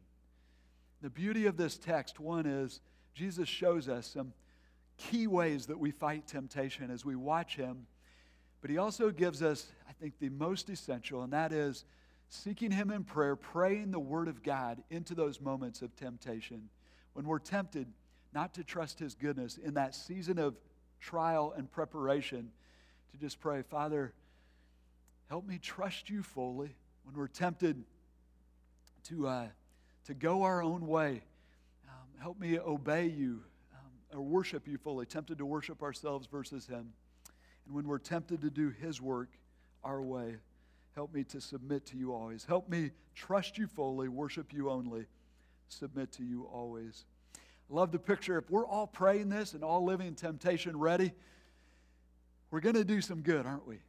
The 1.02 1.10
beauty 1.10 1.46
of 1.46 1.58
this 1.58 1.78
text, 1.78 2.20
one 2.20 2.46
is 2.46 2.82
Jesus 3.14 3.48
shows 3.48 3.88
us 3.88 4.08
some 4.08 4.34
key 4.98 5.28
ways 5.28 5.68
that 5.68 5.80
we 5.80 5.92
fight 5.92 6.28
temptation 6.28 6.90
as 6.90 7.06
we 7.06 7.16
watch 7.16 7.56
him. 7.56 7.86
But 8.62 8.72
he 8.72 8.78
also 8.78 9.12
gives 9.12 9.42
us, 9.42 9.68
I 9.88 9.94
think, 9.94 10.20
the 10.20 10.30
most 10.30 10.70
essential, 10.70 11.22
and 11.22 11.32
that 11.34 11.52
is 11.52 11.86
seeking 12.30 12.72
him 12.72 12.90
in 12.90 13.04
prayer, 13.04 13.36
praying 13.36 13.92
the 13.92 14.00
word 14.00 14.28
of 14.28 14.42
God 14.42 14.82
into 14.90 15.14
those 15.14 15.40
moments 15.40 15.82
of 15.82 15.96
temptation. 15.96 16.70
When 17.14 17.26
we're 17.26 17.40
tempted, 17.40 17.88
not 18.36 18.54
to 18.56 18.64
trust 18.64 19.00
His 19.00 19.16
goodness 19.16 19.58
in 19.58 19.76
that 19.76 19.96
season 19.96 20.38
of 20.38 20.56
trial 21.00 21.54
and 21.58 21.72
preparation, 21.72 22.52
to 23.12 23.18
just 23.18 23.40
pray, 23.40 23.62
Father, 23.62 24.14
help 25.30 25.48
me 25.48 25.58
trust 25.58 26.10
you 26.10 26.22
fully 26.22 26.76
when 27.04 27.16
we're 27.16 27.28
tempted 27.28 27.82
to, 29.06 29.28
uh, 29.28 29.48
to 30.06 30.14
go 30.14 30.44
our 30.44 30.62
own 30.62 30.86
way. 30.86 31.22
Um, 31.88 32.22
help 32.22 32.38
me 32.38 32.60
obey 32.60 33.08
you 33.08 33.42
um, 33.74 34.18
or 34.18 34.22
worship 34.22 34.68
you 34.68 34.78
fully, 34.78 35.06
tempted 35.06 35.38
to 35.38 35.46
worship 35.46 35.82
ourselves 35.82 36.28
versus 36.28 36.68
Him. 36.68 36.92
And 37.66 37.74
when 37.74 37.88
we're 37.88 38.00
tempted 38.00 38.42
to 38.42 38.50
do 38.50 38.70
His 38.70 39.02
work 39.02 39.30
our 39.82 40.02
way, 40.02 40.36
help 40.94 41.14
me 41.14 41.24
to 41.26 41.40
submit 41.40 41.86
to 41.88 41.98
you 41.98 42.14
always. 42.14 42.44
Help 42.44 42.68
me 42.68 42.92
trust 43.14 43.58
you 43.58 43.68
fully, 43.68 44.10
worship 44.10 44.52
you 44.52 44.70
only, 44.70 45.06
submit 45.70 46.12
to 46.14 46.24
you 46.24 46.50
always. 46.52 47.06
Love 47.70 47.92
the 47.92 48.00
picture. 48.00 48.38
If 48.38 48.50
we're 48.50 48.66
all 48.66 48.88
praying 48.88 49.30
this 49.30 49.54
and 49.54 49.64
all 49.64 49.84
living 49.84 50.08
in 50.08 50.16
temptation 50.16 50.78
ready, 50.78 51.14
we're 52.52 52.60
going 52.60 52.76
to 52.76 52.86
do 52.86 53.02
some 53.02 53.22
good, 53.22 53.46
aren't 53.46 53.68
we? 53.68 53.80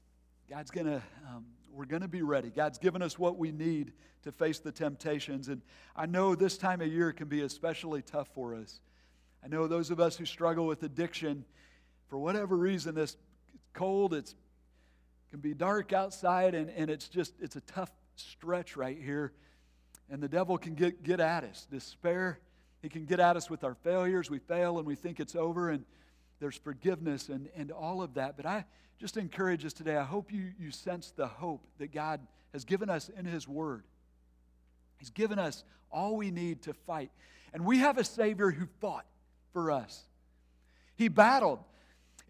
God's 0.49 0.70
going 0.70 0.87
to, 0.87 1.03
um, 1.29 1.45
we're 1.70 1.85
going 1.85 2.03
to 2.03 2.09
be 2.09 2.22
ready. 2.22 2.51
God's 2.51 2.79
given 2.79 3.03
us 3.03 3.18
what 3.18 3.37
we 3.37 3.53
need 3.53 3.93
to 4.22 4.33
face 4.33 4.59
the 4.59 4.72
temptations. 4.72 5.49
And 5.49 5.61
I 5.95 6.07
know 6.07 6.35
this 6.35 6.57
time 6.57 6.81
of 6.81 6.89
year 6.89 7.12
can 7.12 7.29
be 7.29 7.43
especially 7.43 8.03
tough 8.03 8.29
for 8.35 8.55
us. 8.55 8.81
I 9.45 9.49
know 9.49 9.66
those 9.66 9.91
of 9.91 10.01
us 10.01 10.16
who 10.16 10.24
struggle 10.24 10.66
with 10.66 10.83
addiction, 10.83 11.45
for 12.09 12.18
whatever 12.18 12.57
reason, 12.57 12.97
it's 12.97 13.16
cold, 13.74 14.14
it's 14.14 14.35
can 15.31 15.41
be 15.41 15.55
dark 15.55 15.93
outside, 15.93 16.55
and, 16.55 16.70
and 16.70 16.89
it's 16.89 17.09
just, 17.09 17.35
it's 17.41 17.57
a 17.57 17.61
tough 17.62 17.91
stretch 18.14 18.77
right 18.77 18.97
here. 19.01 19.33
And 20.09 20.22
the 20.22 20.29
devil 20.29 20.57
can 20.57 20.74
get, 20.74 21.03
get 21.03 21.20
at 21.20 21.45
us. 21.45 21.66
Despair 21.70 22.39
he 22.87 22.91
can 22.91 23.05
get 23.05 23.18
at 23.18 23.37
us 23.37 23.51
with 23.51 23.64
our 23.64 23.74
failures. 23.74 24.30
We 24.30 24.39
fail 24.39 24.78
and 24.78 24.87
we 24.87 24.95
think 24.95 25.18
it's 25.18 25.34
over, 25.34 25.70
and 25.70 25.84
there's 26.39 26.57
forgiveness 26.57 27.28
and, 27.28 27.49
and 27.57 27.72
all 27.72 28.01
of 28.01 28.14
that. 28.14 28.37
But 28.37 28.47
I 28.47 28.64
just 29.01 29.16
encourage 29.16 29.64
us 29.64 29.72
today. 29.72 29.97
I 29.97 30.05
hope 30.05 30.32
you, 30.32 30.53
you 30.57 30.70
sense 30.70 31.11
the 31.11 31.26
hope 31.26 31.66
that 31.78 31.91
God 31.93 32.20
has 32.53 32.64
given 32.64 32.89
us 32.89 33.09
in 33.09 33.24
His 33.24 33.49
Word. 33.49 33.82
He's 34.99 35.11
given 35.11 35.37
us 35.37 35.64
all 35.91 36.16
we 36.16 36.30
need 36.30 36.62
to 36.62 36.74
fight. 36.74 37.11
And 37.53 37.66
we 37.66 37.78
have 37.78 37.99
a 37.99 38.05
Savior 38.05 38.53
who 38.53 38.68
fought 38.80 39.07
for 39.53 39.72
us. 39.72 40.05
He 40.95 41.09
battled. 41.09 41.59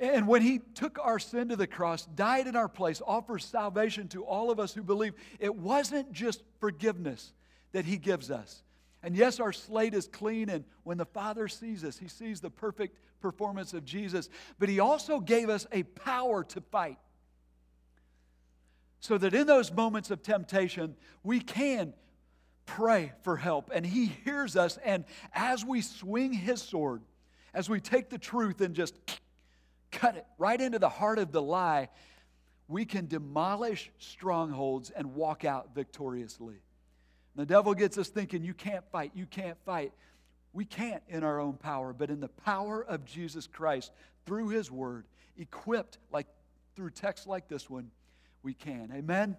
And 0.01 0.27
when 0.27 0.41
He 0.41 0.61
took 0.75 0.99
our 1.03 1.19
sin 1.19 1.51
to 1.51 1.57
the 1.57 1.67
cross, 1.67 2.07
died 2.07 2.47
in 2.47 2.57
our 2.57 2.67
place, 2.67 3.03
offers 3.07 3.45
salvation 3.45 4.09
to 4.09 4.25
all 4.25 4.51
of 4.51 4.59
us 4.59 4.73
who 4.73 4.83
believe, 4.83 5.13
it 5.39 5.55
wasn't 5.55 6.13
just 6.13 6.43
forgiveness 6.61 7.35
that 7.73 7.85
He 7.85 7.99
gives 7.99 8.31
us. 8.31 8.63
And 9.03 9.17
yes, 9.17 9.41
our 9.41 9.53
slate 9.53 9.95
is 9.95 10.09
clean, 10.09 10.49
and 10.49 10.65
when 10.83 10.99
the 10.99 11.05
Father 11.05 11.49
sees 11.49 11.85
us, 11.85 11.99
He 11.99 12.09
sees 12.09 12.41
the 12.41 12.51
perfect 12.51 12.99
performance 13.21 13.73
of 13.75 13.85
Jesus. 13.85 14.29
But 14.59 14.69
He 14.69 14.81
also 14.81 15.21
gave 15.21 15.49
us 15.49 15.67
a 15.73 15.83
power 15.85 16.45
to 16.45 16.61
fight. 16.61 16.99
So 19.01 19.19
that 19.19 19.35
in 19.35 19.47
those 19.47 19.71
moments 19.71 20.11
of 20.11 20.23
temptation, 20.23 20.97
we 21.23 21.41
can 21.41 21.93
pray 22.65 23.13
for 23.23 23.37
help. 23.37 23.71
And 23.73 23.87
He 23.87 24.07
hears 24.25 24.57
us. 24.57 24.79
And 24.85 25.05
as 25.33 25.65
we 25.65 25.83
swing 25.83 26.33
His 26.33 26.61
sword, 26.61 27.03
as 27.55 27.69
we 27.69 27.81
take 27.81 28.11
the 28.11 28.19
truth 28.19 28.61
and 28.61 28.75
just 28.75 28.95
cut 29.93 30.17
it 30.17 30.27
right 30.37 30.61
into 30.61 30.79
the 30.79 30.89
heart 30.89 31.19
of 31.19 31.33
the 31.33 31.43
lie, 31.43 31.89
we 32.69 32.85
can 32.85 33.07
demolish 33.07 33.91
strongholds 33.99 34.91
and 34.91 35.15
walk 35.15 35.45
out 35.45 35.75
victoriously. 35.75 36.57
The 37.37 37.47
devil 37.47 37.75
gets 37.75 37.99
us 37.99 38.09
thinking, 38.09 38.43
you 38.43 38.55
can't 38.55 38.85
fight, 38.91 39.13
you 39.15 39.27
can't 39.27 39.59
fight. 39.65 39.93
We 40.53 40.65
can't 40.65 41.03
in 41.09 41.23
our 41.23 41.39
own 41.39 41.55
power, 41.55 41.93
but 41.93 42.09
in 42.09 42.21
the 42.21 42.29
power 42.29 42.83
of 42.83 43.05
Jesus 43.05 43.47
Christ, 43.47 43.93
through 44.25 44.49
his 44.49 44.71
word, 44.71 45.05
equipped 45.37 45.99
like 46.11 46.27
through 46.75 46.91
texts 46.91 47.27
like 47.27 47.47
this 47.47 47.69
one, 47.69 47.91
we 48.43 48.55
can. 48.55 48.91
Amen? 48.95 49.37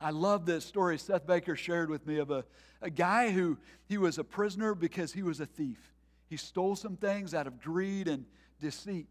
I 0.00 0.10
love 0.10 0.46
this 0.46 0.64
story 0.64 0.98
Seth 0.98 1.26
Baker 1.26 1.56
shared 1.56 1.90
with 1.90 2.06
me 2.06 2.18
of 2.18 2.30
a, 2.30 2.44
a 2.80 2.90
guy 2.90 3.30
who 3.30 3.58
he 3.86 3.98
was 3.98 4.18
a 4.18 4.24
prisoner 4.24 4.74
because 4.74 5.12
he 5.12 5.22
was 5.22 5.40
a 5.40 5.46
thief. 5.46 5.92
He 6.28 6.36
stole 6.36 6.76
some 6.76 6.96
things 6.96 7.34
out 7.34 7.46
of 7.48 7.60
greed 7.60 8.06
and 8.06 8.24
deceit, 8.60 9.08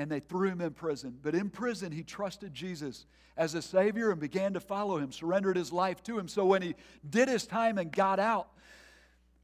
and 0.00 0.10
they 0.10 0.20
threw 0.20 0.48
him 0.48 0.62
in 0.62 0.70
prison. 0.70 1.18
But 1.22 1.34
in 1.34 1.50
prison, 1.50 1.92
he 1.92 2.02
trusted 2.02 2.54
Jesus 2.54 3.04
as 3.36 3.54
a 3.54 3.60
Savior 3.60 4.10
and 4.10 4.18
began 4.18 4.54
to 4.54 4.60
follow 4.60 4.96
him, 4.96 5.12
surrendered 5.12 5.58
his 5.58 5.74
life 5.74 6.02
to 6.04 6.18
him. 6.18 6.26
So 6.26 6.46
when 6.46 6.62
he 6.62 6.74
did 7.10 7.28
his 7.28 7.46
time 7.46 7.76
and 7.76 7.92
got 7.92 8.18
out, 8.18 8.48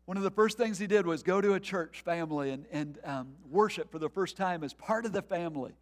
one 0.07 0.17
of 0.17 0.23
the 0.23 0.31
first 0.31 0.57
things 0.57 0.79
he 0.79 0.87
did 0.87 1.07
was 1.07 1.23
go 1.23 1.43
to 1.43 1.53
a 1.53 1.61
church 1.61 2.01
family 2.01 2.53
and, 2.53 2.65
and 2.73 2.99
um, 3.05 3.35
worship 3.51 3.93
for 3.93 3.99
the 3.99 4.09
first 4.09 4.39
time 4.39 4.65
as 4.65 4.73
part 4.73 5.05
of 5.05 5.13
the 5.13 5.21
family. 5.21 5.75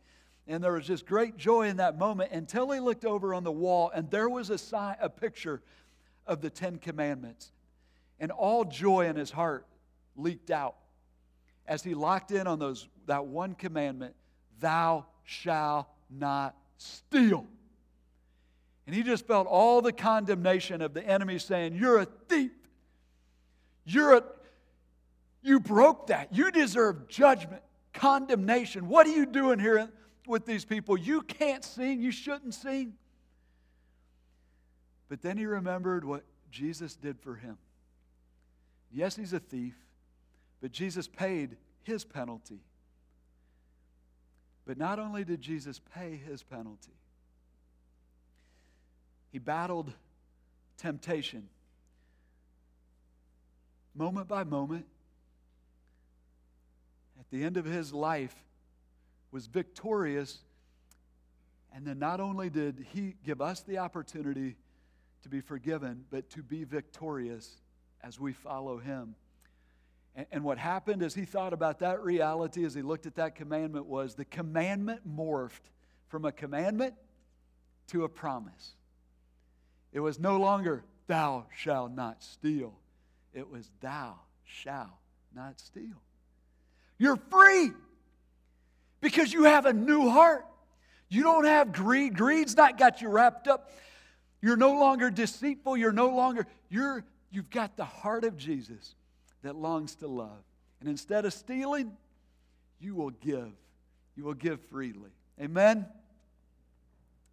And 0.48 0.62
there 0.62 0.72
was 0.72 0.88
just 0.88 1.06
great 1.06 1.36
joy 1.36 1.68
in 1.68 1.76
that 1.76 1.96
moment 1.96 2.32
until 2.32 2.68
he 2.72 2.80
looked 2.80 3.04
over 3.04 3.32
on 3.32 3.44
the 3.44 3.52
wall 3.52 3.92
and 3.94 4.10
there 4.10 4.28
was 4.28 4.50
a, 4.50 4.58
sign, 4.58 4.96
a 5.00 5.08
picture 5.08 5.62
of 6.26 6.40
the 6.40 6.50
Ten 6.50 6.78
Commandments. 6.78 7.52
And 8.18 8.32
all 8.32 8.64
joy 8.64 9.06
in 9.06 9.14
his 9.14 9.30
heart 9.30 9.68
leaked 10.16 10.50
out 10.50 10.74
as 11.64 11.84
he 11.84 11.94
locked 11.94 12.32
in 12.32 12.48
on 12.48 12.58
those, 12.58 12.88
that 13.06 13.26
one 13.26 13.54
commandment 13.54 14.16
Thou 14.60 15.06
shalt 15.24 15.86
not 16.10 16.54
steal. 16.78 17.46
And 18.86 18.94
he 18.94 19.02
just 19.02 19.26
felt 19.26 19.46
all 19.46 19.80
the 19.80 19.92
condemnation 19.92 20.82
of 20.82 20.92
the 20.94 21.06
enemy 21.06 21.38
saying, 21.38 21.74
You're 21.74 22.00
a 22.00 22.06
thief. 22.28 22.52
You're 23.86 24.18
a, 24.18 24.22
you 25.42 25.60
broke 25.60 26.08
that. 26.08 26.34
You 26.34 26.50
deserve 26.50 27.08
judgment, 27.08 27.62
condemnation. 27.92 28.88
What 28.88 29.06
are 29.06 29.12
you 29.12 29.26
doing 29.26 29.58
here 29.58 29.90
with 30.26 30.46
these 30.46 30.64
people. 30.64 30.96
You 30.96 31.22
can't 31.22 31.64
sing, 31.64 32.00
you 32.00 32.10
shouldn't 32.10 32.54
sing. 32.54 32.94
But 35.08 35.22
then 35.22 35.36
he 35.36 35.46
remembered 35.46 36.04
what 36.04 36.24
Jesus 36.50 36.96
did 36.96 37.20
for 37.20 37.36
him. 37.36 37.58
Yes, 38.90 39.16
he's 39.16 39.32
a 39.32 39.40
thief, 39.40 39.74
but 40.60 40.72
Jesus 40.72 41.08
paid 41.08 41.56
his 41.82 42.04
penalty. 42.04 42.60
But 44.66 44.78
not 44.78 44.98
only 44.98 45.24
did 45.24 45.40
Jesus 45.40 45.80
pay 45.94 46.16
his 46.16 46.42
penalty, 46.42 46.92
he 49.30 49.38
battled 49.38 49.92
temptation 50.78 51.48
moment 53.94 54.28
by 54.28 54.44
moment. 54.44 54.86
At 57.18 57.30
the 57.30 57.44
end 57.44 57.56
of 57.56 57.64
his 57.64 57.92
life, 57.92 58.34
was 59.30 59.46
victorious. 59.46 60.38
And 61.74 61.86
then 61.86 61.98
not 61.98 62.20
only 62.20 62.50
did 62.50 62.86
he 62.92 63.16
give 63.24 63.40
us 63.40 63.60
the 63.62 63.78
opportunity 63.78 64.56
to 65.22 65.28
be 65.28 65.40
forgiven, 65.40 66.04
but 66.10 66.30
to 66.30 66.42
be 66.42 66.64
victorious 66.64 67.56
as 68.02 68.20
we 68.20 68.32
follow 68.32 68.78
him. 68.78 69.16
And, 70.14 70.26
and 70.32 70.44
what 70.44 70.58
happened 70.58 71.02
as 71.02 71.14
he 71.14 71.24
thought 71.24 71.52
about 71.52 71.80
that 71.80 72.02
reality, 72.02 72.64
as 72.64 72.74
he 72.74 72.82
looked 72.82 73.06
at 73.06 73.16
that 73.16 73.34
commandment, 73.34 73.86
was 73.86 74.14
the 74.14 74.24
commandment 74.24 75.00
morphed 75.08 75.70
from 76.08 76.24
a 76.24 76.32
commandment 76.32 76.94
to 77.88 78.04
a 78.04 78.08
promise. 78.08 78.74
It 79.92 80.00
was 80.00 80.18
no 80.18 80.38
longer, 80.38 80.84
thou 81.06 81.46
shalt 81.56 81.92
not 81.92 82.22
steal. 82.22 82.74
It 83.32 83.48
was, 83.48 83.70
thou 83.80 84.18
shalt 84.44 84.88
not 85.34 85.60
steal. 85.60 86.02
You're 86.98 87.18
free 87.30 87.72
because 89.00 89.32
you 89.32 89.44
have 89.44 89.66
a 89.66 89.72
new 89.72 90.08
heart. 90.08 90.46
You 91.08 91.22
don't 91.22 91.44
have 91.44 91.72
greed. 91.72 92.16
Greed's 92.16 92.56
not 92.56 92.78
got 92.78 93.02
you 93.02 93.08
wrapped 93.08 93.46
up. 93.48 93.70
You're 94.40 94.56
no 94.56 94.78
longer 94.78 95.10
deceitful. 95.10 95.76
You're 95.76 95.92
no 95.92 96.08
longer, 96.08 96.46
you're, 96.68 97.04
you've 97.30 97.50
got 97.50 97.76
the 97.76 97.84
heart 97.84 98.24
of 98.24 98.36
Jesus 98.36 98.94
that 99.44 99.56
longs 99.56 99.94
to 99.96 100.08
love. 100.08 100.42
And 100.80 100.88
instead 100.88 101.24
of 101.24 101.32
stealing, 101.32 101.96
you 102.80 102.94
will 102.94 103.10
give. 103.10 103.52
You 104.16 104.24
will 104.24 104.34
give 104.34 104.60
freely. 104.62 105.10
Amen? 105.40 105.86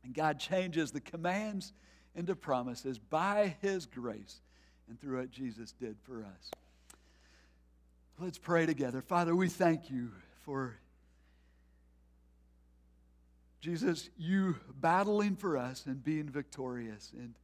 And 0.03 0.13
God 0.13 0.39
changes 0.39 0.91
the 0.91 1.01
commands 1.01 1.73
into 2.15 2.35
promises 2.35 2.99
by 2.99 3.55
His 3.61 3.85
grace 3.85 4.41
and 4.89 4.99
through 4.99 5.19
what 5.19 5.31
Jesus 5.31 5.71
did 5.71 5.95
for 6.03 6.23
us. 6.23 6.51
Let's 8.19 8.37
pray 8.37 8.65
together. 8.65 9.01
Father, 9.01 9.35
we 9.35 9.47
thank 9.47 9.89
you 9.89 10.11
for 10.43 10.75
Jesus, 13.61 14.09
you 14.17 14.55
battling 14.79 15.35
for 15.35 15.57
us 15.57 15.85
and 15.85 16.03
being 16.03 16.27
victorious. 16.27 17.11
And 17.15 17.35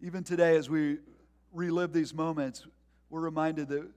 even 0.00 0.24
today, 0.24 0.56
as 0.56 0.68
we 0.68 0.98
relive 1.52 1.92
these 1.92 2.12
moments, 2.12 2.66
we're 3.10 3.20
reminded 3.20 3.68
that 3.68 3.88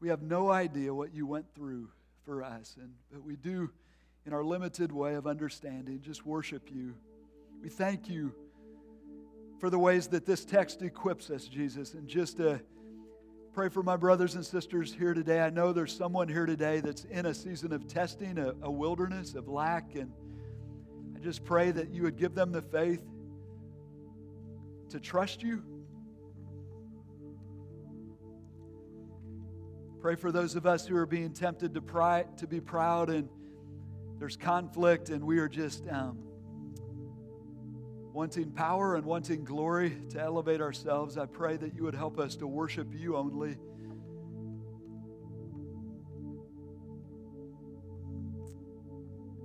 we 0.00 0.08
have 0.08 0.22
no 0.22 0.50
idea 0.50 0.92
what 0.92 1.14
you 1.14 1.26
went 1.26 1.46
through 1.54 1.88
for 2.24 2.42
us. 2.42 2.76
And 2.80 2.92
but 3.10 3.22
we 3.22 3.36
do, 3.36 3.70
in 4.26 4.32
our 4.32 4.44
limited 4.44 4.92
way 4.92 5.14
of 5.14 5.26
understanding, 5.26 6.00
just 6.02 6.26
worship 6.26 6.70
you. 6.72 6.94
We 7.62 7.68
thank 7.68 8.08
you 8.08 8.34
for 9.60 9.70
the 9.70 9.78
ways 9.78 10.08
that 10.08 10.26
this 10.26 10.44
text 10.44 10.82
equips 10.82 11.30
us, 11.30 11.46
Jesus. 11.46 11.94
And 11.94 12.08
just 12.08 12.38
to 12.38 12.60
pray 13.52 13.68
for 13.68 13.82
my 13.82 13.96
brothers 13.96 14.34
and 14.34 14.44
sisters 14.44 14.94
here 14.94 15.12
today. 15.12 15.40
I 15.40 15.50
know 15.50 15.74
there's 15.74 15.94
someone 15.94 16.26
here 16.26 16.46
today 16.46 16.80
that's 16.80 17.04
in 17.04 17.26
a 17.26 17.34
season 17.34 17.72
of 17.74 17.86
testing, 17.86 18.38
a, 18.38 18.54
a 18.62 18.70
wilderness 18.70 19.34
of 19.34 19.46
lack 19.46 19.94
and 19.94 20.10
I 21.14 21.18
just 21.18 21.44
pray 21.44 21.70
that 21.70 21.90
you 21.90 22.02
would 22.02 22.16
give 22.16 22.34
them 22.34 22.50
the 22.50 22.62
faith 22.62 23.02
to 24.88 24.98
trust 24.98 25.42
you. 25.42 25.62
Pray 30.02 30.16
for 30.16 30.32
those 30.32 30.56
of 30.56 30.66
us 30.66 30.84
who 30.84 30.96
are 30.96 31.06
being 31.06 31.32
tempted 31.32 31.72
to, 31.74 31.80
pry, 31.80 32.24
to 32.36 32.48
be 32.48 32.60
proud 32.60 33.08
and 33.08 33.28
there's 34.18 34.36
conflict 34.36 35.10
and 35.10 35.22
we 35.22 35.38
are 35.38 35.48
just 35.48 35.86
um, 35.88 36.18
wanting 38.12 38.50
power 38.50 38.96
and 38.96 39.04
wanting 39.04 39.44
glory 39.44 39.96
to 40.10 40.20
elevate 40.20 40.60
ourselves. 40.60 41.16
I 41.16 41.26
pray 41.26 41.56
that 41.56 41.76
you 41.76 41.84
would 41.84 41.94
help 41.94 42.18
us 42.18 42.34
to 42.36 42.48
worship 42.48 42.88
you 42.92 43.16
only. 43.16 43.56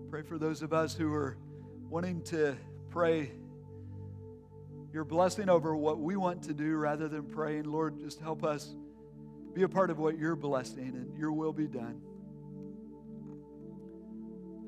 Pray 0.09 0.23
for 0.23 0.39
those 0.39 0.63
of 0.63 0.73
us 0.73 0.95
who 0.95 1.13
are 1.13 1.37
wanting 1.87 2.23
to 2.23 2.57
pray 2.89 3.31
your 4.91 5.03
blessing 5.03 5.49
over 5.49 5.75
what 5.75 5.99
we 5.99 6.15
want 6.15 6.41
to 6.45 6.53
do 6.55 6.77
rather 6.77 7.07
than 7.07 7.25
praying, 7.25 7.65
Lord, 7.65 7.99
just 7.99 8.19
help 8.19 8.43
us 8.43 8.75
be 9.57 9.63
a 9.63 9.67
part 9.67 9.89
of 9.89 9.97
what 9.97 10.19
you're 10.19 10.35
blessing 10.35 10.93
and 10.93 11.17
your 11.17 11.31
will 11.31 11.51
be 11.51 11.65
done. 11.65 11.99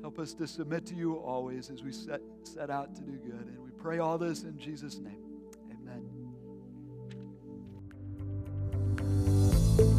Help 0.00 0.18
us 0.18 0.34
to 0.34 0.48
submit 0.48 0.84
to 0.86 0.96
you 0.96 1.14
always 1.14 1.70
as 1.70 1.84
we 1.84 1.92
set, 1.92 2.20
set 2.42 2.70
out 2.70 2.96
to 2.96 3.02
do 3.02 3.12
good. 3.12 3.46
And 3.46 3.60
we 3.60 3.70
pray 3.70 4.00
all 4.00 4.18
this 4.18 4.42
in 4.42 4.58
Jesus' 4.58 4.98
name. 4.98 5.22
Amen. 5.70 6.04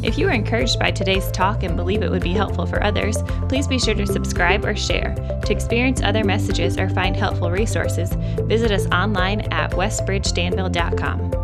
If 0.04 0.18
you 0.18 0.26
were 0.26 0.32
encouraged 0.32 0.78
by 0.78 0.90
today's 0.90 1.30
talk 1.30 1.62
and 1.62 1.74
believe 1.74 2.02
it 2.02 2.10
would 2.10 2.22
be 2.22 2.34
helpful 2.34 2.66
for 2.66 2.82
others, 2.82 3.16
please 3.48 3.66
be 3.66 3.78
sure 3.78 3.94
to 3.94 4.06
subscribe 4.06 4.66
or 4.66 4.76
share. 4.76 5.14
To 5.46 5.52
experience 5.52 6.02
other 6.02 6.22
messages 6.22 6.76
or 6.76 6.90
find 6.90 7.16
helpful 7.16 7.50
resources, 7.50 8.12
visit 8.42 8.70
us 8.70 8.86
online 8.88 9.40
at 9.52 9.70
westbridgedanville.com. 9.70 11.41